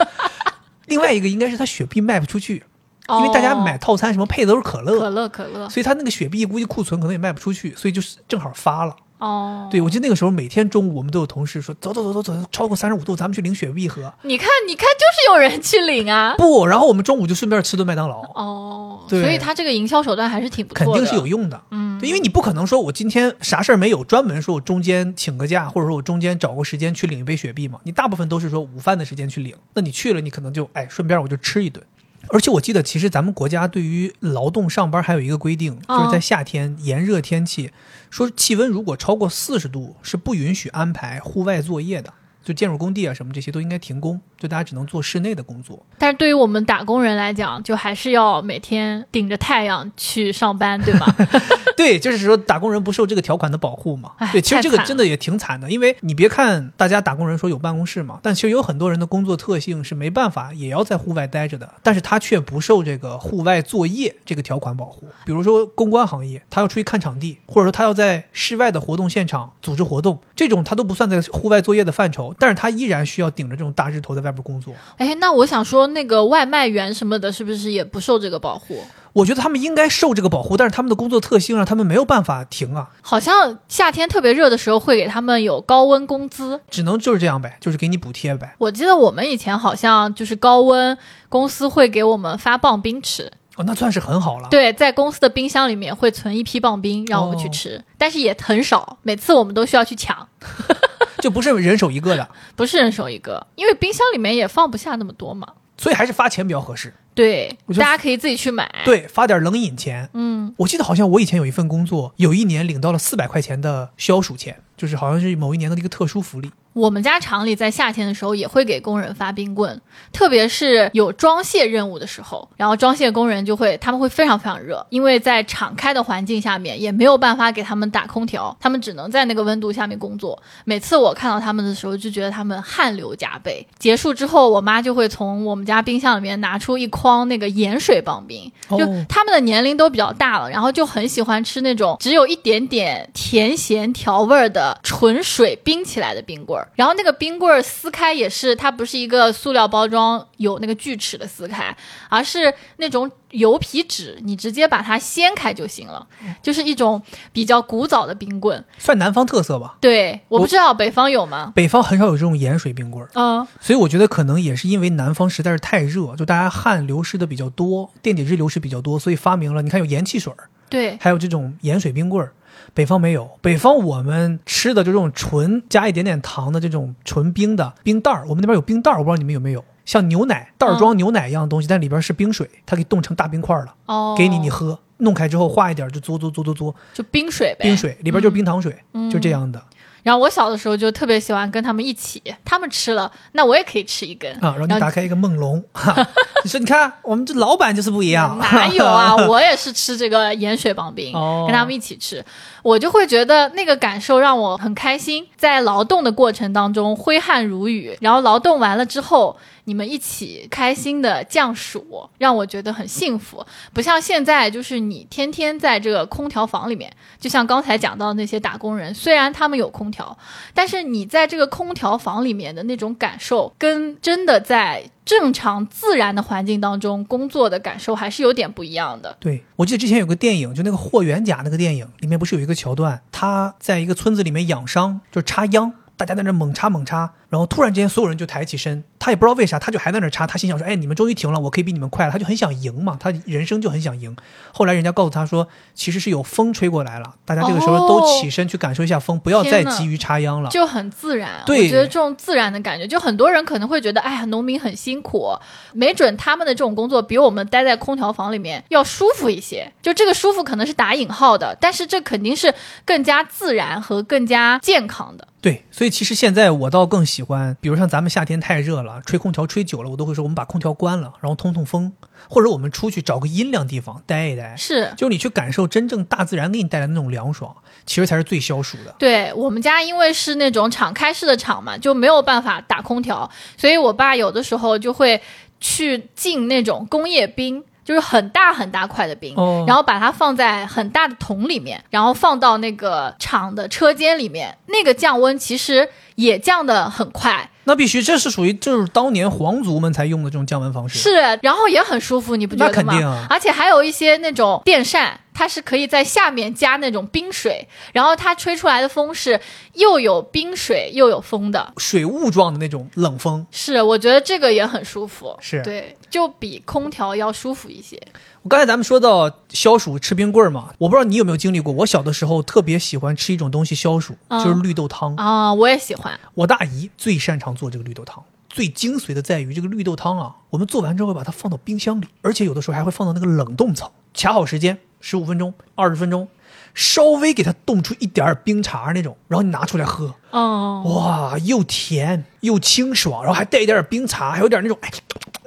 [0.85, 2.63] 另外一个应该是它雪碧卖不出去，
[3.09, 5.67] 因为大家买套餐什么配的都是可乐，哦可乐，可乐。
[5.69, 8.95] 所以它那个雪碧估计库存可能也卖不出去，所以就是正好发了。
[9.19, 14.13] 哦，对，我记得那个时候每天中午我们都有同事说走走走走走，超过三十五度咱们去领雪碧喝。
[14.21, 16.35] 你看，你看，就是有人去领啊。
[16.37, 21.59] 不，然后我们中午就顺便吃顿麦当劳，哦，对所以他这个营销手段还是挺不错的，肯定是有用的。
[21.71, 27.79] 嗯，对因为你不可能说我今天啥事儿没有，专门说我中间请个假，或者说我中间找个时间去领一杯雪碧嘛。
[27.83, 31.83] 你大部分都是说午饭的时间去领，那你去了，你可能就哎顺便我就吃一顿。
[32.29, 37.71] 而且我记得，其实咱们国家对于劳动上班还有一个规定，哦就是在夏天炎热天气，
[38.09, 42.13] 说气温如果超过四十度，是不允许安排户外作业的。
[42.47, 45.85] 就建筑工地啊什么这些都应该停工，就大家只能做室内的工作。
[45.97, 51.05] 但是对于我们打工人来讲，就还是要每天顶着太阳去上班，对吗？
[51.75, 54.31] 对，就是说打工人不受这个条款的保护嘛哎。
[54.31, 65.05] 对，其实这个真的也挺惨的，因为你别看大家打工人说有办公室嘛，但其实有很多人的工作特性是没办法，也要在户外待着的，但是他却不受这个户外作业这个条款保护。
[65.25, 74.73] 比如说公关行业，他要出去看场地，或者说他要在室外的活动现场组织活动，这种他都不算在户外作业的范畴，但是他依然需要顶着这种大日头在外边工作。
[74.97, 78.83] 哎，那我想说，那个外卖员什么的，是不是也不受这个保护？
[79.13, 86.61] 我觉得他们应该受这个保护，但是他们的工作特性让他们没有办法停啊，好像夏天特别热的时候会给他们有高温工资。
[86.69, 88.53] 只能就是这样呗，就是给你补贴呗。
[88.59, 90.95] 我记得我们以前好像就是高温，
[91.29, 93.31] 公司会给我们发棒冰吃。
[93.57, 94.47] 哦，那算是很好了。
[94.49, 100.27] 对，在公司的冰箱里面会存一批棒冰让我们去吃，但是也很少，每次我们都需要去抢，
[101.19, 105.47] 就不是人手一个的，不是人手一个，因为冰箱里面也放不下那么多嘛。
[105.79, 106.91] 所以还是发钱比较合适。
[107.13, 110.09] 对，大家可以自己去买。，对，发点冷饮钱。
[110.13, 116.51] 嗯，我记得好像我以前有一份工作，有一年领到了四百块钱的消暑钱，就是好像是某一年的一个特殊福利。
[116.77, 119.81] 我们家厂里在夏天的时候也会给工人发冰棍，
[120.13, 130.39] 特别是有装卸任务的时候，然后装卸工人就会他们会非常非常热，因为在敞开的环境下面也没有办法给他们打空调，他们只能在那个温度下面工作。
[130.65, 133.65] 每次我看到他们的时候，就觉得他们汗流浃背。
[133.79, 138.77] 结束之后，我妈就会从我们家冰箱里面拿出一筐那个盐水棒冰，就
[139.09, 146.66] 他们的年龄都比较大了，然后就很喜欢吃那种只有一点点甜咸调味儿的纯水冰起来的冰棍儿。
[146.67, 151.75] 儿，然后那个冰棍儿撕开也是，它不是一个塑料包装有那个锯齿的撕开，
[152.09, 156.05] 而是那种油皮纸，你直接把它掀开就行了，
[156.41, 157.01] 就是一种
[157.31, 158.63] 比较古早的冰棍。
[158.77, 159.77] 算南方特色吧。
[159.81, 161.51] 对，我不知道北方有吗？
[161.55, 172.33] 北方很少有这种盐水冰棍儿，嗯，所以我觉得可能也是因为南方实在是太热，就大家汗流失的比较多，电解质流失比较多，所以发明了你看有盐汽水儿，对，还有这种盐水冰棍儿。
[172.73, 189.61] 北方没有，北方我们吃的就这种纯加一点点糖的这种纯冰的冰袋儿，我们那边有冰袋儿，我不知道你们有没有，像牛奶袋儿装牛奶一样的东西，但里边是冰水，它给冻成大冰块儿了，哦，给你你喝，弄开之后化一点就嘬嘬嘬嘬嘬，就冰水呗，冰水里边就是冰糖水，嗯就这样的
[190.07, 194.31] 然后我小的时候就特别喜欢跟他们一起，他们吃了，那我也可以吃一根。
[194.35, 194.55] 啊。
[194.57, 195.93] 然后你打开一个梦龙，哈，
[196.45, 199.13] 你说你看我们这老板就是不一样，哪有啊？
[199.27, 202.23] 我也是吃这个盐水棒冰，哦跟他们一起吃，
[202.63, 205.27] 我就会觉得那个感受让我很开心。
[205.35, 209.35] 在劳动的过程当中挥汗如雨，然后劳动完了之后，
[209.67, 213.45] 你们一起开心的降暑，让我觉得很幸福。
[213.73, 216.89] 不像现在，就是你天天在这个空调房里面，
[217.19, 220.17] 就像刚才讲到那些打工人，虽然他们有空调，
[220.53, 229.17] 但是你在这个空调房里面的那种感受，跟真的在正常自然的环境当中工作的感受还是有点不一样的。
[229.19, 244.15] 对，我记得之前有个电影，就那个霍元甲那个电影，里面不是有一个桥段，他在一个村子里面养伤，就是插秧，大家在那猛插猛插，然后突然之间所有人就抬起身，他也不知道为啥，他就还在那插，他心想说，哎，你们终于停了，我可以比你们快了，他就很想赢嘛，他人生就很想赢。
[244.53, 250.51] 后来人家告诉他说，其实是有风吹过来了，大家这个时候都起身去感受一下风，不要再急于插秧了。
[250.51, 255.35] 就很自然，对我觉得这种自然的感觉，就很多人可能会觉得，哎呀，农民很辛苦，
[255.73, 259.73] 没准他们的这种工作比我们待在空调房里面要舒服一些。
[259.81, 262.53] 就这个舒服可能是打引号的，但是这肯定是
[262.85, 265.27] 更加自然和更加健康的。
[265.39, 271.93] 对，所以其实现在我倒更喜欢，比如像咱们夏天太热了，吹空调吹久了，我都会说我们把空调关了，然后通通风，
[272.27, 278.95] 或者我们出去找个阴凉地方待一待，是就是你去感受真正大自然给你带来的那种凉爽，其实才是最消暑的。
[278.97, 285.21] 对我们家，因为是那种敞开式的厂嘛，就没有办法打空调，所以我爸有的时候就会
[285.59, 287.63] 去进那种工业冰。
[287.87, 289.63] 就是很大很大块的冰，哦。
[289.65, 300.97] 然后把它放在很大的桶里面，然后放到那个厂的车间里面，那个降温其实也降得很快，那必须，这是属于就是当年皇族们才用的这种降温方式。
[300.97, 301.11] 是，
[301.43, 302.91] 然后也很舒服，你不觉得吗？
[302.91, 309.39] 肯定啊而且还有一些那种电扇，它是可以在下面加那种冰水，然后它吹出来的风是
[309.73, 311.71] 又有冰水又有风的。
[311.77, 313.45] 水雾状的那种冷风。
[313.51, 318.01] 是，我觉得这个也很舒服，是对，就比空调要舒服一些。
[318.47, 321.73] 我刚才咱们说到消暑吃冰棍儿嘛，我不知道你有没有经历过。
[321.73, 325.13] 我小的时候特别喜欢吃一种东西消暑，嗯就是绿豆汤。
[325.17, 326.17] 啊、我也喜欢。
[326.33, 336.29] 我大姨最擅长做这个绿豆汤，最精髓的在于这个绿豆汤啊，我们做完之后把它放到冰箱里，而且有的时候还会放到那个冷冻层，卡好时间，十五分钟、二十分钟，
[336.73, 344.89] 稍微给它冻出一点儿冰碴那种，然后你拿出来喝，哦，哇，又甜又清爽，然后还带一点点冰碴，还有点那种哎，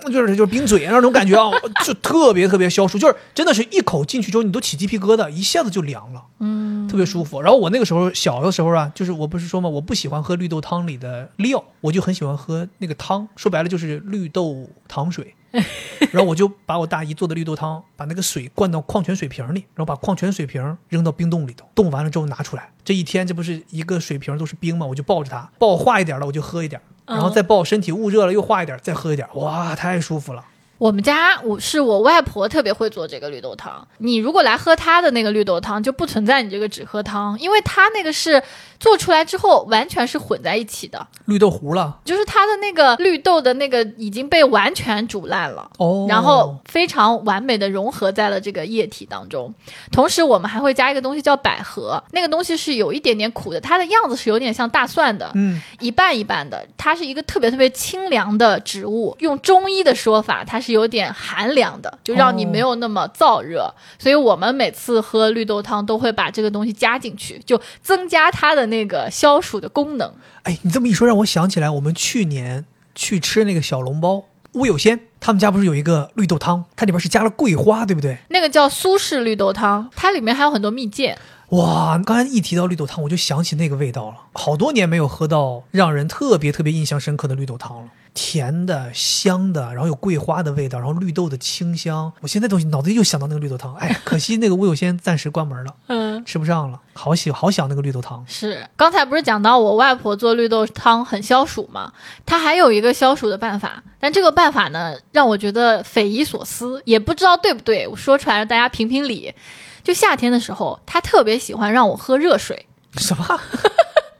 [0.06, 1.50] 就是就是冰嘴那种感觉啊，
[1.84, 7.40] 就特别特别消暑，就是真的是一口进去之后你都起鸡皮疙瘩，一下子就凉了，嗯，特别舒服。
[7.40, 15.34] 然后我那个时候小的时候啊，就是我不是说嘛，我不喜欢喝绿豆汤里的料，我就很喜欢喝那个汤，说白了就是绿豆糖水。
[16.12, 22.70] 然后我就把我大姨做的绿豆汤，把那个水灌到矿泉水瓶里，然后把矿泉水瓶扔到冰冻里头，冻完了之后拿出来。
[22.84, 24.86] 这一天这不是一个水瓶都是冰嘛？
[24.86, 30.44] 我就抱着它，抱化一点了我就喝一点，然后再抱身体捂热了又化一点再喝一点，哇，太舒服了。
[30.78, 33.86] 我们家我是我外婆特别会做这个绿豆汤。
[33.98, 38.42] 你如果来喝她的那个绿豆汤，就不存在你这个只喝汤，因为她那个是
[38.80, 41.98] 做出来之后完全是混在一起的，绿豆糊了。
[42.04, 45.70] 就是它的那个绿豆的那个已经被完全煮烂了。
[45.78, 49.54] 哦，然后非常完美的融合在了这个液体当中，
[49.92, 59.14] 同时我们还会加一个东西叫百合，那个东西是有一点点苦的，它的样子是有点像大蒜的，嗯，一半一半的，它是一个特别特别清凉的植物。
[59.20, 63.70] 用中医的说法，它是有点寒凉的，就让你没有那么燥热。
[63.98, 70.10] 所以我们每次喝绿豆汤都会把这个东西加进去，就增加它的那个消暑的功能。
[70.44, 72.64] 哎，你这么一说，让我想起来，我们去年
[72.94, 78.16] 去吃那个小笼包，乌有仙他们家不是有一个绿豆汤，它里边是加了桂花，对不对？
[78.30, 81.14] 那个叫苏式绿豆汤，它里面还有很多蜜饯。
[81.50, 84.14] 哇，刚才一提到绿豆汤，我就想起那个味道了。
[84.32, 87.88] 好多年没有喝到让人特别特别印象深刻的绿豆汤了。
[88.14, 92.12] 甜的、香的，然后有桂花的味道，然后绿豆的清香。
[92.20, 96.80] 我现在都脑子里又想到那个绿豆汤，哎， 可惜那个吴有先暂时关门了，嗯，吃不上了。
[96.92, 101.92] 好喜好想那个绿豆汤，是刚才不是讲到我外婆做绿豆汤很消暑吗？
[102.26, 107.86] 她还有一个消暑的办法，但这个办法呢，让我觉得匪夷所思，也不知道对不对。
[107.86, 109.34] 我说出来让大家评评理。
[109.82, 112.66] 就夏天的时候，她特别喜欢让我喝热水。
[112.98, 113.24] 什么？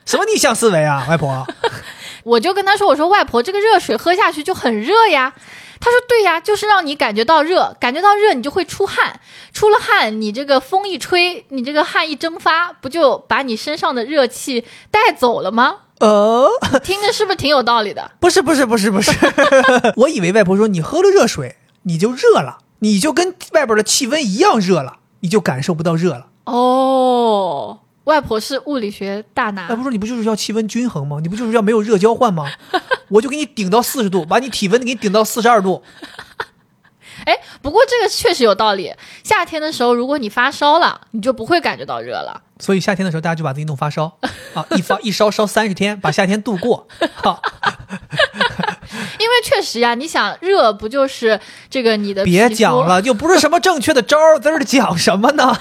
[0.07, 1.47] 什么逆向思维啊，外婆？
[2.25, 5.35] 我就跟他说：“我说外婆，这个热水喝下去就很热呀。”
[5.81, 9.21] 他说：“对呀，就是让你感觉到热，感觉到热你就会出汗，
[9.53, 16.49] 出了汗你这个风一吹，你这个汗一蒸发，不就把你身上的热气带走了吗？”哦，
[16.83, 18.11] 听着是不是挺有道理的？
[18.21, 19.11] 不是，不是，不是，不是。
[19.97, 26.27] 我以为外婆说你喝了热水你就热了，你就跟外边的气温一样热了，你就感受不到热了。
[26.45, 29.74] 哦，外婆是物理学大拿外。
[29.74, 31.18] 婆说你不就是要气温均衡吗？
[31.22, 32.46] 你不就是要没有热交换吗？
[33.09, 35.82] 我就给你顶到四十度，把你体温给你顶到四十二度。
[37.26, 38.94] 哎，不过这个确实有道理。
[39.22, 42.42] 夏天的时候，如果你发烧了，你就不会感觉到热了。
[42.59, 44.16] 所以夏天的时候，大家就把自己弄发烧
[44.55, 46.88] 啊，一发一烧烧三十天，把夏天度过。
[47.16, 47.38] 哈，
[49.18, 51.38] 因为确实呀，你想热不就是
[51.68, 55.55] 这个你的别讲了，又不是什么正确的招儿，在这儿讲什么呢？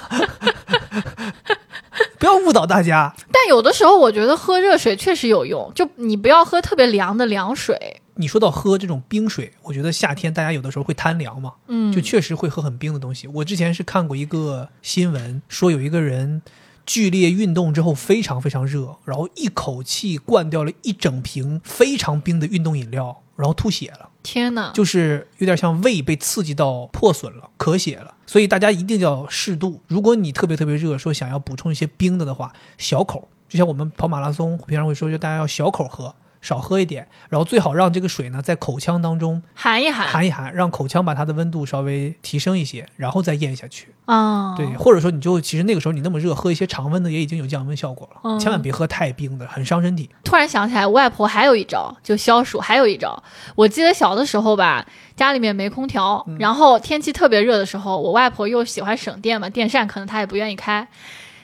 [2.19, 3.13] 不要误导大家。
[3.31, 8.01] 但有的时候我觉得喝热水确实有用，就你不要喝特别凉的凉水。
[8.15, 13.27] 你说到喝这种冰水，我觉得夏天大家有的时候会贪凉嘛，嗯，就确实会喝很冰的东西。
[13.27, 16.41] 我之前是看过一个新闻，说有一个人
[16.85, 28.15] 剧烈运动之后非常非常热，然后一口气灌掉了一整瓶非常冰的运动饮料，然后吐血了，天哪，就是有点像胃被刺激到破损了，咳血了。
[28.29, 29.81] 所以大家一定要适度。
[29.87, 36.13] 如果你特别特别热，说想要补充一些冰的的话，小口，就像我们跑马拉松平常会说，就大家要小口喝。
[36.41, 43.89] 少喝一点，然后最好让这个水呢在口腔当中含一含含一含，让口腔把它的温度稍微提升一些，然后再咽下去。
[44.05, 50.09] 啊，对，或者说你就其实那个时候你那么热，喝一些常温的也已经有降温效果了，嗯千万别喝太冰的，很伤身体。
[50.23, 53.21] 突然想起来，我外婆还有一招，就消暑，还有一招。
[53.55, 54.85] 我记得小的时候吧，
[55.15, 60.87] 家里面没空调，然后天气特别热的时候，我外婆又喜欢省电嘛，电扇可能她也不愿意开，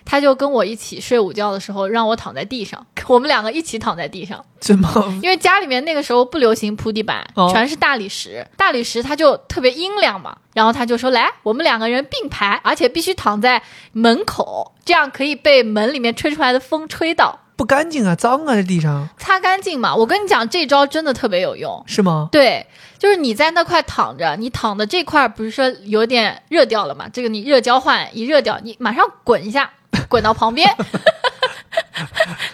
[0.05, 4.87] 她就跟我一起睡午觉的时候，让我躺在地上， 我们两个一起躺在地上，怎么
[5.21, 10.37] 因为家里面那个时候不流行铺地板，哦全是大理石，大理石它就特别阴凉嘛。
[10.53, 21.83] 然后他就说：“来，我们两个人并排，而且必须躺在门口，这样可以被门里面吹出来的风吹到，不干净啊，脏啊，这地上擦干净嘛。”我跟你讲，这招真的特别有用。
[21.85, 22.29] 是吗？
[22.31, 22.65] 对，
[22.97, 27.09] 就是你在那块躺着，你躺的这块不是说有点热掉了嘛？
[27.09, 29.69] 这个你热交换一热掉，你马上滚一下，
[30.09, 30.69] 滚到旁边，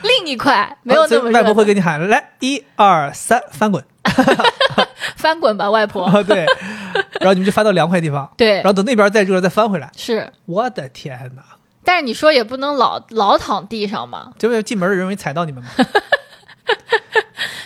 [0.04, 3.84] 另一块没有那么热，外婆会给你喊来一二三翻滚
[5.16, 6.04] 翻滚吧，外婆。
[6.06, 6.46] 啊， 对，
[7.20, 9.92] 然后你们就翻到凉快的地方，对然，后等那边再热了再翻回来。
[9.96, 11.44] 是，我的天哪！
[11.84, 15.70] 但是你说也不能老老躺地上嘛，这不进门的人容易踩到你们吗？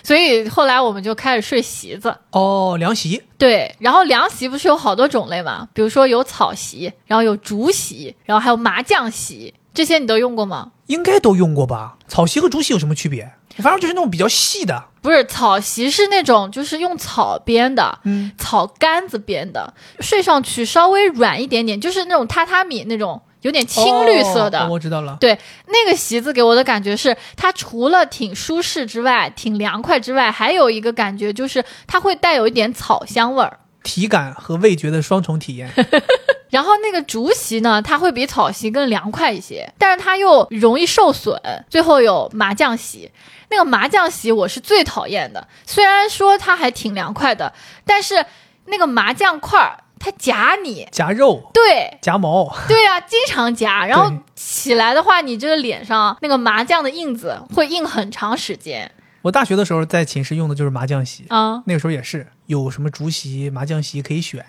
[0.04, 2.16] 所以后来我们就开始睡席子。
[2.32, 5.68] 哦，凉席对，然后凉席不是有好多种类嘛？
[5.74, 10.72] 比如说有草席，然后有竹席，然后还有麻将席，这些你都用过吗？
[10.88, 11.98] 应该都用过吧？
[12.08, 13.32] 草席和竹席有什么区别？
[13.58, 24.60] 反正就是那种比较细的，不是草席是那种就是用草编的，嗯，草杆子编的，睡上去稍微软一点点，就是那种榻榻米那种有点青绿色的。
[24.60, 25.16] 哦我知道了。
[25.22, 33.60] 对，那个席子给我的感觉是，它除了挺舒适之外，挺凉快之外，还有一个感觉就是它会带有一点草香味儿。
[33.84, 35.72] 体感和味觉的双重体验。
[36.56, 41.38] 然后那个竹席呢，它会比草席更凉快一些，但是它又容易受损。
[41.70, 43.12] 最后有麻将席，
[43.50, 45.46] 那个麻将席我是最讨厌的。
[45.66, 47.52] 虽然说它还挺凉快的，
[47.84, 48.26] 但是
[48.68, 53.86] 那个麻将块儿它夹你，夹肉、对夹毛，对啊、经常夹。
[53.86, 58.90] 然后起来的话，你这个脸上那个麻将的印子会印很长时间
[59.24, 61.62] 我大学的时候在寝室用的就是麻将席，啊。
[61.66, 64.46] 那个时候也是有什么竹席、麻将席可以选。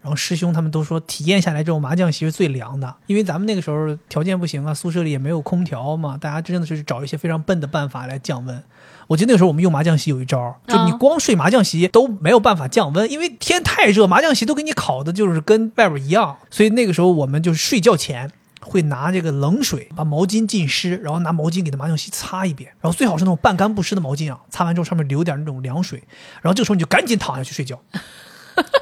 [0.00, 8.62] 然后师兄他们都说，体验下来之后，麻将席是最凉的，因为咱们那个时候条件不行啊，宿舍里也没有空调嘛，大家真的是找一些非常笨的办法来降温。
[9.08, 16.36] 我记得那个时候我们用麻将席有一招，就你啊光睡麻将席都没有办法降温，因为天太热，麻将席都给你烤的就是跟外边一样。
[16.50, 18.30] 所以那个时候我们就是睡觉前
[18.60, 26.02] 会拿这个冷水把毛巾浸湿，然后拿毛巾给那麻将席擦一遍，然后最好是那种半干不湿的毛巾啊，擦完之后上面留点那种凉水，
[26.42, 27.80] 然后这个时候你就赶紧躺下去睡觉。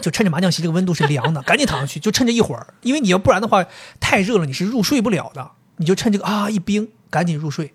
[0.02, 3.64] 就趁着麻将席这个温度是凉的，赶紧躺上去，就趁着一会儿，因为你要不然的话
[4.00, 5.50] 太热了，你是入睡不了的。
[5.78, 7.74] 你就趁这个啊一冰，赶紧入睡。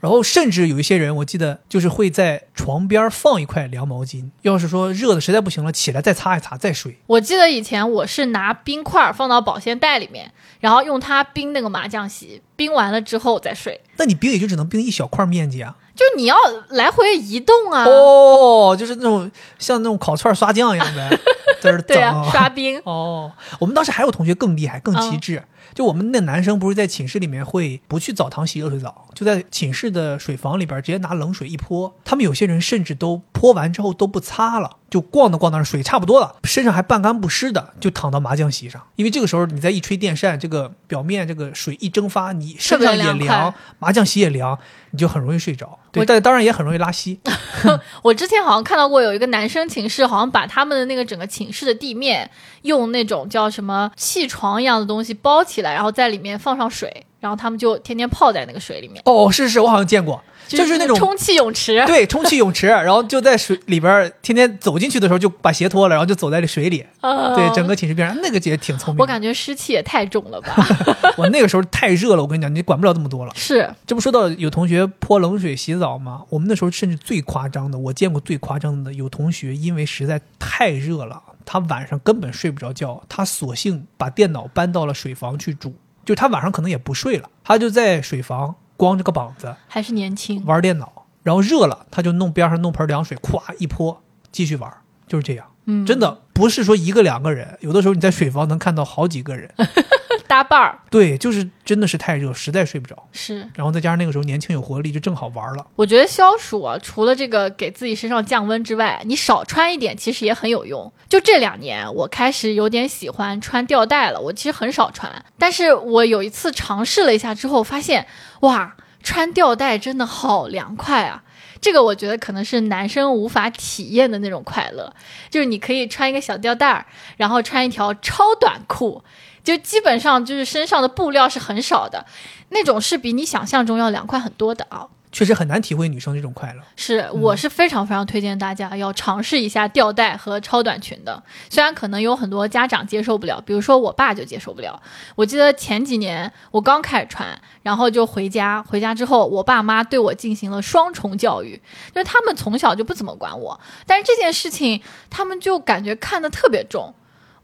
[0.00, 6.98] 然后甚至有一些人，我记得就是会在床边放一块凉毛巾，要是说热的实在不行了，起来再擦一擦再睡。
[7.06, 13.80] 我记得以前我是拿冰块放到保鲜袋里面，然后用它冰那个麻将席，冰完了之后再睡。
[13.96, 15.76] 那你冰也就只能冰一小块面积啊。
[15.96, 16.36] 就你要
[16.68, 17.84] 来回移动啊。
[17.84, 19.28] 哦，就是那种
[19.58, 21.10] 像那种烤串刷酱一样的，
[21.60, 22.80] 在这对啊，刷冰。
[22.86, 25.42] 哦，我们当时还有同学更厉害、更机智。
[25.74, 31.92] 就我们那男生不是在寝室里面会不去澡堂洗热水澡，就在寝室的水房里边直接拿冷水一泼。
[32.04, 38.80] 他们有些人甚至都泼完之后都不擦了，就逛着逛那儿水差不多了，身上还半干不湿的，就躺到麻将席上。
[38.94, 44.56] 因为这个时候你再一吹电扇，这个表面这个水一蒸发，你身上也凉麻将席也凉，
[44.92, 45.76] 你就很容易睡着。
[45.90, 47.18] 对，但当然也很容易拉稀。
[48.04, 52.30] 我之前好像看到过有一个男生寝室，好像把他们的那个整个寝室的地面
[52.62, 61.84] 用那种叫什么气床一样的东西包起来，然后在里面放上水，然后他们就天天泡在那个水里面，哦，是是，我好像见过，就是那种充气泳池。
[61.86, 66.84] 对，充气泳池，然后就在水里边，天天走进去的时候就把鞋脱了，然后就走在这水里。
[67.00, 69.00] 呃对，整个寝室边上那个姐挺聪明。
[69.00, 70.54] 我感觉湿气也太重了吧？
[71.18, 73.32] 我那个时候太热了，我跟你讲，你管不了这么多了。
[73.34, 76.22] 是，这不说到有同学泼冷水洗澡吗？
[76.28, 85.74] 我们那时候甚至最夸张的，我见过最夸张的，有同学因为实在太热了，他晚上根本睡不着觉，他索性把电脑搬到了水房去煮，
[86.08, 90.42] 就他晚上可能也不睡了，他就在水房光着个膀子还是年轻。
[90.46, 94.02] 玩电脑，然后热了他就弄边上弄盆凉水，咵一泼
[94.32, 94.72] 继续玩，
[95.06, 95.46] 就是这样。
[95.66, 99.52] 嗯，真的不是说一个两个人，有的时候你在水房能看到好几个人。
[100.28, 103.08] 搭伴儿对，就是真的是太热，实在睡不着。
[103.12, 103.48] 是。
[103.54, 105.66] 然后再加上那个时候年轻有活力，就正好玩了。
[105.74, 110.92] 我觉得消暑啊，除了这个给自己身上降温之外，你少穿一点其实也很有用。
[111.08, 114.20] 就这两年，我开始有点喜欢穿吊带了。
[114.20, 118.06] 我其实很少穿，但是我有一次尝试了一下之后，发现
[118.40, 121.24] 哇，穿吊带真的好凉快啊！
[121.60, 124.94] 这个我觉得可能是男生无法体验的那种快乐，
[125.28, 129.02] 就是你可以穿一个小吊带儿，然后穿一条超短裤，
[129.48, 132.04] 就基本上就是身上的布料是很少的，
[132.50, 134.86] 那种是比你想象中要凉快很多的啊。
[135.10, 136.60] 确实很难体会女生这种快乐。
[136.76, 141.22] 是，我是非常非常推荐大家要尝试一下吊带和超短裙的。
[141.48, 144.78] 虽然可能有很多家长接受不了，比如说我爸就接受不了。
[145.16, 147.26] 我记得前几年我刚开始穿，
[147.62, 151.58] 然后就回家，回家之后我爸妈对我进行了双重教育，
[151.94, 156.92] 就是他们从小就不怎么管我，但是这件事情他们就感觉看得特别重。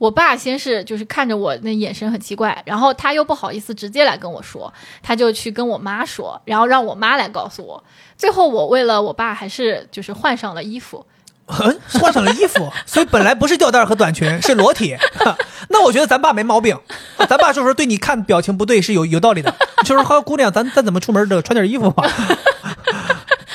[0.04, 4.70] 我爸先是就是看着我那眼神很奇怪，然后他又不好意思直接来跟我说，
[5.02, 7.82] 他就去跟我妈说，然后让我妈来告诉我。
[8.18, 11.06] 最后我为了我爸，还是就是换上了衣服。
[11.46, 14.94] 嗯，换上了衣服， 所以本来不是吊带和短裙，是裸体。
[15.70, 16.78] 那我觉得咱爸没毛病，
[17.26, 19.54] 咱爸就是对你看表情不对是有有道理的，
[19.86, 22.06] 就是说 姑娘，咱咱怎么出门得穿点衣服吧。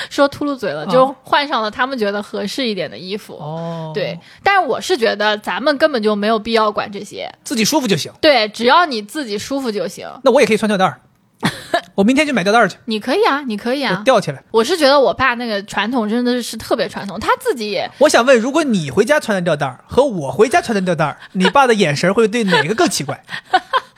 [0.09, 3.33] 说秃噜嘴了，就换上了他们觉得合适一点的衣服。
[3.35, 7.31] 哦，对，但是我是觉得咱们根本就没有必要管这些。
[7.43, 8.11] 自己舒服就行。
[8.19, 10.09] 对，只要你自己舒服就行。
[10.23, 10.99] 那我也可以穿吊带儿，
[11.95, 14.01] 我明天去买吊带儿去， 你可以啊，你可以啊。
[14.03, 14.43] 吊起来。
[14.51, 23.23] 我是觉得我爸那个传统真的是特别传统，他自己也我想问，如果你回家穿的吊带儿和我回家穿的吊带儿，你爸的眼神会对哪个更奇怪？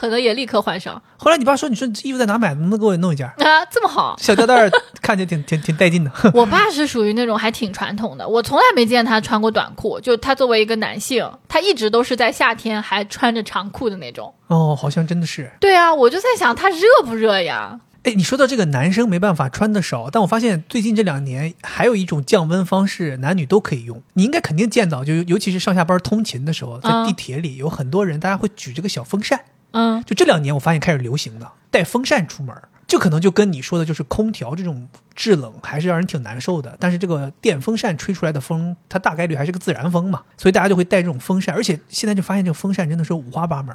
[0.00, 2.60] 他可能也立刻换上后来你爸说：“你说衣服在哪买的？
[2.60, 4.16] 能不能给我弄一件啊，这么好。
[4.18, 4.70] 小吊带儿？
[5.02, 6.10] 看起来挺挺挺带劲的。
[6.32, 10.00] 我爸是属于那种还挺传统的，我从来没见他穿过短裤。
[10.00, 14.32] 就他作为一个男性，他一直都是在夏天还穿着长裤的那种。
[14.46, 15.52] 哦，好像真的是。
[15.60, 17.80] 对啊，我就在想他热不热呀？
[18.04, 24.02] 哎，你说到这个男生没办法穿的少，但我发现最近这两年还有一种降温方式，男女都可以用。
[24.14, 29.38] 你应该肯定见到，就尤其是上下班通勤的时候，在嗯地铁里有很多人，大家会举着个小风扇。
[29.72, 32.54] 嗯，就这两年我发现开始流行的带风扇出门，
[32.86, 36.76] 就可能就跟你说的，就是空调这种制冷还是让人挺难受的。
[36.80, 41.54] 但是这个电风扇吹出来的风，它大概率还是个自然风嘛，所以大家就会带这种风扇。
[41.54, 43.74] 而且现在就发现这个风扇真的是五花八门。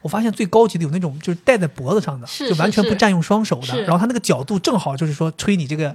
[0.00, 5.94] 我发现最高级的有那种就是戴在脖子上的，是就完全不占用双手的，是然后它那个角度正好就是说吹你这个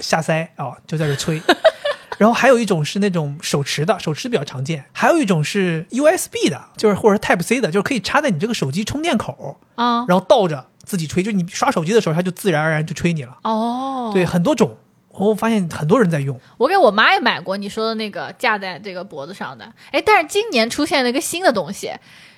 [0.00, 1.40] 下腮啊、就在这吹。
[2.18, 13.38] 然后还有一种是那种手持的，手持比较常见；还有一种是 USB 的，就是或者是 Type C 的，就是可以插在你这个手机充电口，啊，然后倒着自己吹，就你刷手机的时候，它就自然而然就吹你了。
[13.42, 14.76] 哦，对，很多种，
[15.08, 16.38] 我发现很多人在用。
[16.58, 21.94] 我给我妈也买过你说的那个架在这个脖子上的，哎，但是今年出现了一个新的东西，这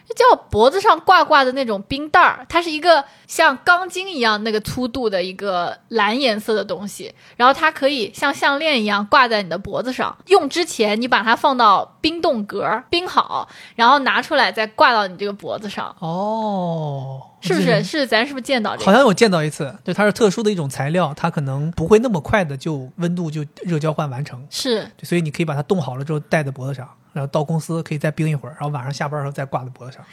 [0.09, 10.17] 就叫脖子上挂挂的那种冰袋儿，它是一个像钢筋一样那个粗度的一个蓝颜色的东西，然后它可以像项链一样挂在你的脖子上。
[10.27, 17.83] 用之前你把它放到冰冻格冰好，然后拿出来再挂到你这个脖子上，哦，是不是？
[17.83, 18.85] 是咱是不是见到这个？
[18.85, 30.05] 好像有见到一次，对，它是特殊的一种材料，它可能不会那么快的就温度就热交换完成，是所以你可以把它冻好了之后戴在脖子上，然后到公司可以再冰一会儿，然后晚上下班的时候再挂在脖子上。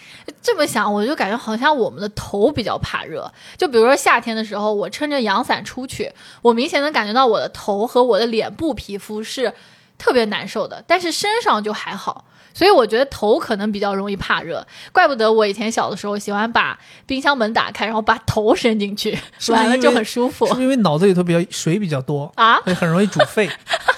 [0.41, 3.31] 这么想，我就感觉好像我们的头比较怕热。
[3.57, 6.11] 就比如说夏天的时候，我撑着阳伞出去，
[6.41, 9.53] 我明显能感觉到我的头和我的脸部皮肤是
[9.97, 12.25] 特别难受的，但是身上就还好。
[12.55, 16.77] 所以我觉得头可能比较容易怕热，怪不得我以前小的时候喜欢把
[17.07, 23.49] 冰箱门打开，然后把头伸进去，是是完了就很舒服是不是因为脑子里头比较水比较多，啊，很容易煮沸，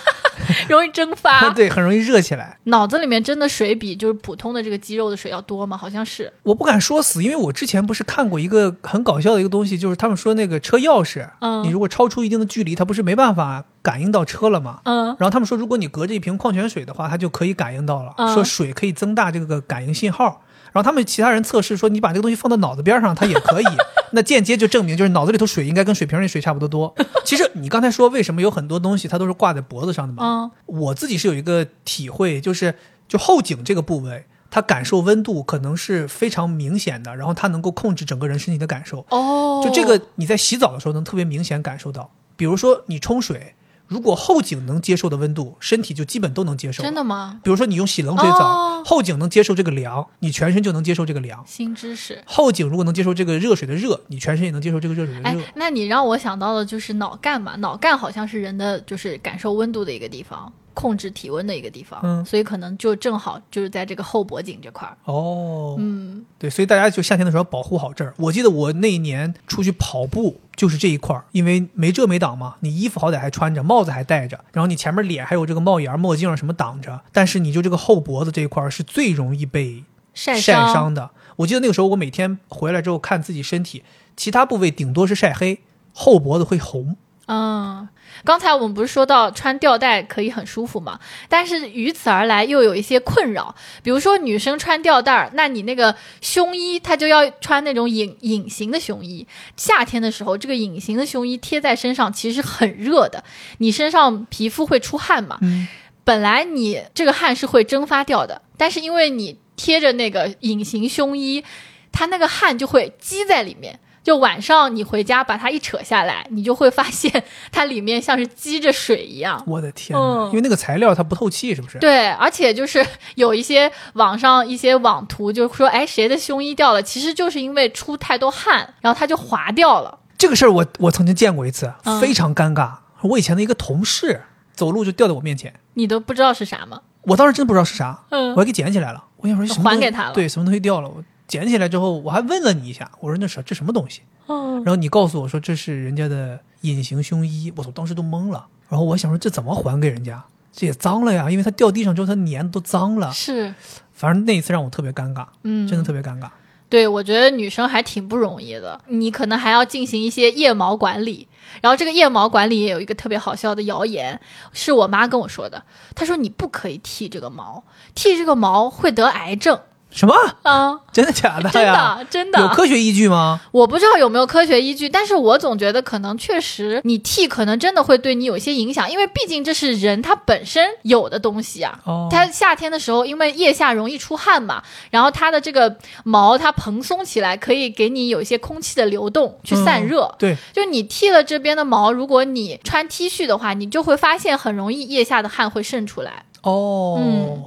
[0.70, 1.50] 容易蒸发。
[1.52, 2.58] 对，很容易热起来。
[2.64, 5.76] 脑子里面真的水比就是普通的这个肌肉的水要多吗？
[5.76, 6.32] 好像是。
[6.44, 14.80] 我不敢说死，因为我之前不是看过一个很搞笑的一个东西，就是他们说那个车钥匙，嗯你如果超出一定的距离，它不是没办法感应到车了嘛？
[14.86, 20.42] 嗯然后他们说，如果你隔着一瓶矿泉水的话，它就可以感应到了，嗯说水可以增大这个感应信号。
[20.74, 23.66] 然后他们其他人测试说，你把这个东西放到脑子边上，它也可以。
[24.12, 26.94] 那间接就证明，就是脑子里头水应该跟水瓶里水差不多多。
[27.24, 30.24] 其实你刚才说为什么有很多东西它都是挂在脖子上的嘛？
[30.24, 32.76] 嗯我自己是有一个体会，就是
[33.08, 39.06] 就后颈这个部位，它感受温度可能是非常明显的，然后它能够控制整个人身体的感受。
[39.10, 43.56] 哦，就这个你在洗澡的时候能特别明显感受到，比如说你冲水，
[43.88, 46.82] 如果后颈能接受的温度，身体就基本都能接受。
[46.84, 47.40] 真的吗？
[47.44, 51.44] 比如说你用洗冷水澡，哦后颈能接受这个凉，你全身就能接受这个凉。
[51.48, 52.22] 新知识。
[52.26, 57.56] 后颈如果能接受这个热水的热，你全身也能接受这个热水的哎热。，那你让我想到的就是脑干嘛？
[57.58, 64.96] 脑干好像是人的就是感受温度的一个地方，控制体温的一个地方，嗯所以可能就正好就是在这个后脖颈这块儿。
[65.06, 68.14] 哦，嗯，对，所以大家就夏天的时候要保护好这儿。
[68.18, 81.10] 我记得我那一年出去跑步，就是这一块儿，因为没遮没挡嘛，你衣服好歹还穿着，帽子还戴着，然后你前面脸还有这个帽檐、墨镜啊什么挡着，但是你就这个后脖子这一块儿是最容易被晒晒伤的。
[81.38, 83.84] 我记得那个时候我每天回来之后看自己身体，
[84.18, 85.62] 其他部位顶多是晒黑，
[85.94, 86.98] 后脖子会红。
[87.28, 87.88] 嗯，
[88.24, 91.00] 刚才我们不是说到穿吊带可以很舒服嘛？
[91.28, 99.26] 但是与此而来又有一些困扰，比如说女生穿吊带儿，那你那个胸衣它就要穿那种隐隐形的胸衣。
[99.58, 103.24] 夏天的时候，这个隐形的胸衣贴在身上其实很热的，
[103.58, 105.40] 你身上皮肤会出汗嘛？
[105.42, 105.68] 嗯，
[106.04, 111.44] 本来你这个汗是会蒸发掉的，但是因为你贴着那个隐形胸衣，
[111.92, 113.80] 它那个汗就会积在里面。
[114.06, 117.12] 就晚上你回家把它一扯下来，你就会发现
[117.52, 119.44] 它里面像是积着水一样。
[119.48, 119.98] 我的天！
[120.00, 121.80] 嗯因为那个材料它不透气，是不是？
[121.80, 122.86] 对，而且就是
[123.16, 129.98] 有一些网上一些网图就说，哎，谁的胸衣掉了，其实就是因为出太多汗，然后它就滑掉了。
[130.18, 132.74] 这个事儿我我曾经见过一次，嗯非常尴尬。
[133.02, 134.22] 我以前的一个同事
[134.54, 136.82] 走路就掉在我面前，你都不知道是啥吗？
[137.02, 139.04] 我当时真不知道是啥，嗯我还给捡起来了。
[139.18, 140.88] 我想说什么还给他了对，什么东西掉了？
[140.88, 144.02] 我捡起来之后，我还问了你一下，我说那是这什么东西？
[144.28, 148.48] 嗯，然后你告诉我说这是人家的隐形胸衣，我操，当时都懵了。
[148.70, 150.24] 然后我想说这怎么还给人家？
[150.52, 153.12] 这也脏了呀，因为它掉地上之后它粘都脏了。
[153.12, 153.54] 是，
[153.92, 156.30] 反正那一次让我特别尴尬，嗯，真的特别尴尬。
[156.68, 161.28] 对，我觉得女生还挺不容易的，你可能还要进行一些腋毛管理。
[161.62, 164.20] 然后这个腋毛管理也有一个特别好笑的谣言，
[164.52, 165.64] 是我妈跟我说的。
[165.94, 167.64] 她说你不可以剃这个毛，
[167.94, 169.60] 剃这个毛会得癌症
[169.96, 170.14] 什么？
[170.44, 170.78] 啊！
[170.92, 171.66] 真的假的真？
[171.66, 173.40] 的真的有科学依据吗？
[173.52, 181.80] 我不知道有没有科学依据，但是我总觉得可能确实你剃可能真的会对你有一些影响，因为毕竟这是人他本身有的东西啊。
[181.86, 185.74] 哦，它夏天的时候，因为腋下容易出汗嘛，然后它的这个
[186.04, 190.14] 毛它蓬松起来，可以给你有一些空气的流动去散热。
[190.20, 196.26] 对，就你剃了这边的毛，如果你穿 T 恤的话，你就会发现很容易腋下的汗会渗出来。
[196.42, 197.44] 哦，嗯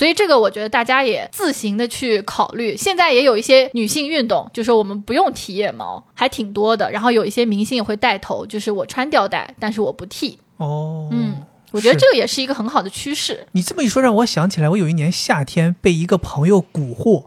[0.00, 2.74] 所以这个我觉得大家也自行的去考虑。
[2.74, 6.90] 现在也有一些女性运动，就是我们不用剃腋毛，还挺多的。
[6.90, 10.38] 然后有一些明星也会带头，就是我穿吊带，但是我不剃。
[10.56, 11.34] 哦，嗯，
[11.72, 13.46] 我觉得这个也是一个很好的趋势。
[13.52, 17.26] 你这么一说，让我想起来，我有一年夏天被一个朋友蛊惑，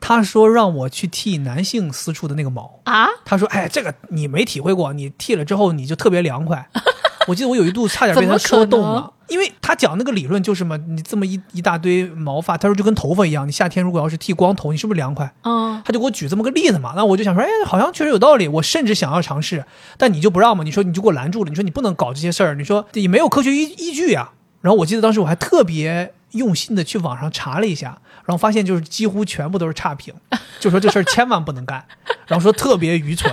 [0.00, 2.80] 他说让我去剃男性私处的那个毛。
[2.84, 6.66] 啊，他说：“哎，这个你没体会过，你剃了之后你就特别凉快。
[7.28, 15.32] ”我记得我有一度差点被他说动了，因为他讲那个理论就是嘛，你这么一一大堆毛发，他说就跟头发一样，你夏天如果要是剃光头，你是不是凉快？
[15.42, 19.64] 嗯，他就给我举这么个例子嘛，那我就想说，哎，好像确实有道理，我甚至想要尝试，
[19.96, 24.30] 但你就不让嘛，你说你就给我拦住了，你说你不能搞这些事儿，你说也没有科学依依据呀。
[24.62, 30.12] 然后我记得当时我还特别用心的去网上查了一下，然后发现就是几乎全部都是差评，
[30.58, 31.84] 就说这事儿千万不能干，
[32.26, 33.32] 然后说特别愚蠢，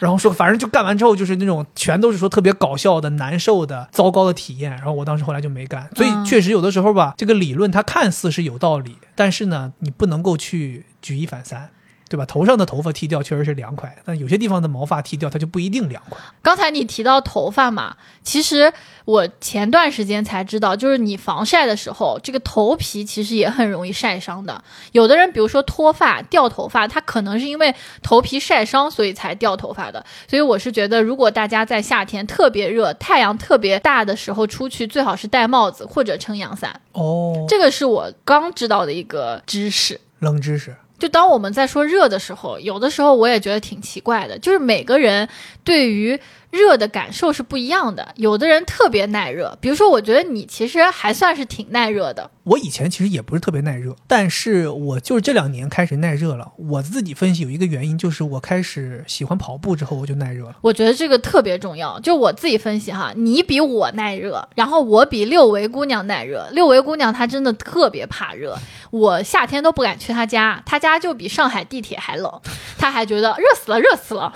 [0.00, 4.72] 然后说反正就干完之后就是那种全都是说特别搞笑的、难受的、糟糕的体验。
[4.72, 11.70] 然后我当时后来就没干，所以确实有的时候吧，这个理论它看似是有道理，但是呢，你不能够去举一反三。
[12.10, 12.26] 对吧？
[12.26, 16.18] 头上的头发剃掉确实是凉快，但有些地方的毛发剃掉，它就不一定凉快。
[16.42, 18.72] 刚才你提到头发嘛，其实
[19.04, 24.60] 我前段时间才知道，就是你防晒的时候，这个头皮其实也很容易晒伤的。
[24.90, 30.04] 有的人，比如说脱发、掉头发，他可能是因为头皮晒伤，所以才掉头发的。
[30.28, 36.80] 所以我是觉得，如果大家在夏天特别热、太阳特别大的时候出去，最好是戴帽子或者撑阳伞。
[36.90, 40.00] 哦，这个是我刚知道的一个知识。
[40.18, 40.74] 冷知识。
[41.00, 45.28] 就当我们在说热的时候，有的时候我也觉得挺奇怪的，就是每个人
[45.64, 46.20] 对于
[46.50, 48.12] 热的感受是不一样的。
[48.16, 52.30] 有的人特别耐热，比如说，我觉得你其实还算是挺耐热的。
[52.44, 56.52] 我以前其实也不是特别耐热，但是我就是这两年开始耐热了。
[56.56, 60.56] 我自己分析有一个原因，就是我开始喜欢跑步之后，我就耐热了。
[60.60, 62.00] 我觉得这个特别重要。
[62.00, 66.48] 就我自己分析哈，你比我耐热，然后我比六维姑娘耐热。
[66.52, 68.58] 六维姑娘她真的特别怕热，
[68.90, 72.40] 我夏天都不敢去她家，她家就比上海地铁还冷，
[72.76, 74.32] 她还觉得热死了，热死了。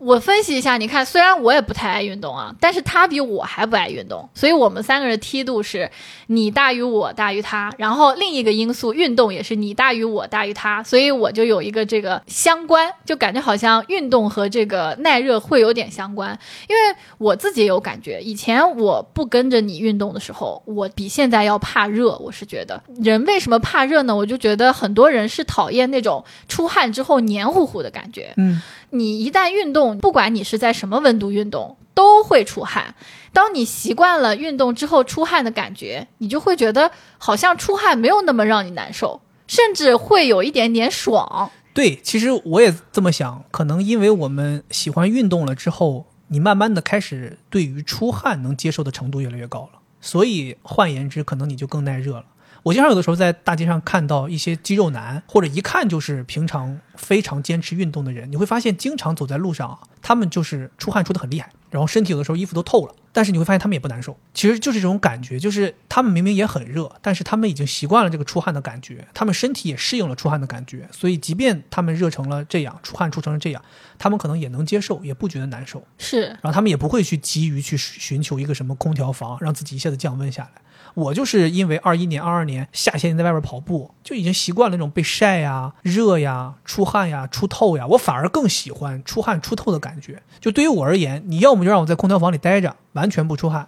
[0.00, 5.90] 我分析一下，你看，虽然我也不太爱运动啊，但是他比我还不爱运动，所以我们三个人梯度是
[6.28, 16.36] 你大于我大于他，然后另一个因素运动也是你大于我大于他，所以我就有一个这个相关，就感觉好像运动和这个耐热会有点相关，
[16.66, 24.16] 因为我自己也有感觉，以前我不跟着你运动的时候，我比现在要怕热，我是觉得人为什么怕热呢？
[24.16, 28.62] 我就觉得很多人是讨厌那种出汗之后黏糊糊的感觉，嗯。
[28.90, 32.94] 你一旦运动，不管你是在什么温度运动，都会出汗。
[33.32, 41.50] 当你习惯了运动之后出汗的感觉，你就会觉得好像出汗没有那么让你难受，甚至会有一点点爽。
[41.72, 52.24] 对，其实我也这么想，可能因为我们喜欢运动了之后，你慢慢的开始对于出汗能接受的程度越来越高了，所以换言之，可能你就更耐热了。
[52.62, 73.62] 我经常有的时候在大街上看到一些肌肉男，或者一看就是平常非常坚持运动的人，你会发现经常走在路上啊，他们就是出汗出的很厉害，然后身体有的时候衣服都透了，但是你会发现他们也不难受，其实就是这种感觉，就是他们明明也很热，但是他们已经习惯了这个出汗的感觉，他们身体也适应了出汗的感觉，所以即便他们热成了这样，出汗出成了这样，
[73.98, 80.60] 他们可能也能接受，也不觉得难受，是，然后他们也不会去急于去寻求一个什么空调房，让自己一下子降温下来。
[80.94, 90.22] 我就是因为二一年、二二年夏天在外边跑步，就已经习惯了那种被晒呀、热呀、出汗呀、出透呀，我反而更喜欢出汗出透的感觉。
[90.40, 93.66] 就对于我而言，你要么就让我在空调房里待着，完全不出汗；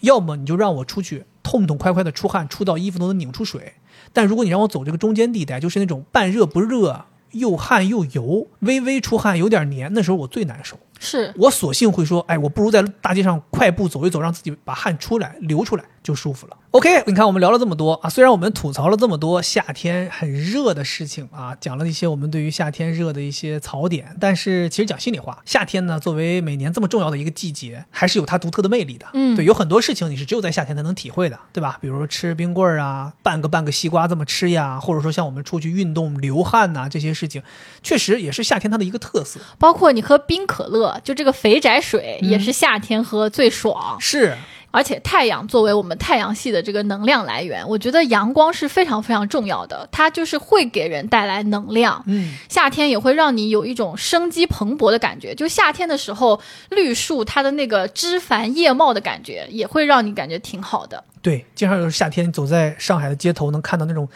[0.00, 3.74] 要么你就让我出去痛痛快快的出汗，出到衣服都能拧出水。
[4.12, 10.78] 但如果你让我走这个中间地带，就是那种半热不热、又汗又油、微微出汗、有点黏，那时候我最难受。
[11.00, 16.56] 是我索性会说，哎，我不如在大街上快步走一走，让自己把汗出来、流出来，就舒服了。
[16.74, 29.06] OK，你看我们聊了这么多啊，虽然我们吐槽了这么多夏天很热的事情啊，讲了一些我们对于夏天热的一些槽点，但是其实讲心里话，夏天呢作为每年这么重要的一个季节，还是有它独特的魅力的。
[29.12, 31.78] 嗯，对，有很多事情你是只有在夏天才能体会的，对吧？
[31.80, 37.40] 比如说吃冰棍儿啊，半个半个西瓜这么吃呀，或者说像我们出去运动流汗呐这些事情，
[37.84, 39.38] 确实也是夏天它的一个特色。
[39.60, 43.96] 包括你喝冰可乐，就这个肥宅水也是夏天喝最爽。
[44.00, 44.36] 是。
[44.74, 52.02] 而且太阳作为我们太阳系的这个能量来源，我觉得阳光是非常非常重要的，它就是会给人带来能量。
[52.08, 55.32] 嗯，夏天也会让你有一种生机蓬勃的感觉。
[55.32, 61.04] 就夏天的时候，绿树它的那个枝繁叶茂的感觉，也会让你感觉挺好的。
[61.22, 64.08] 对，经常有夏天走在上海的街头，能看到那种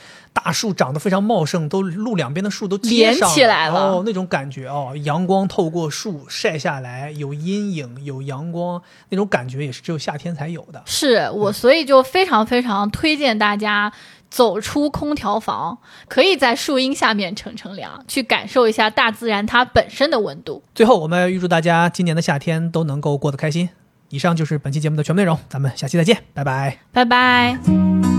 [0.45, 10.80] 大树长得非常茂盛，都路两边的树都连起来了，哦，那种感觉哦，阳光透过树晒下来，有阴影，有阳光，那种感觉也是只有夏天才有的。
[10.86, 13.93] 是我，所以就非常非常推荐大家
[14.30, 20.62] 走出空调房，可以在树荫下面乘乘凉，去感受一下大自然它本身的温度。
[20.74, 23.70] 最后，我们预祝大家今年的夏天都能够过得开心。
[24.11, 28.18] 以上就是本期节目的全部内容，咱们下期再见，拜拜，拜拜。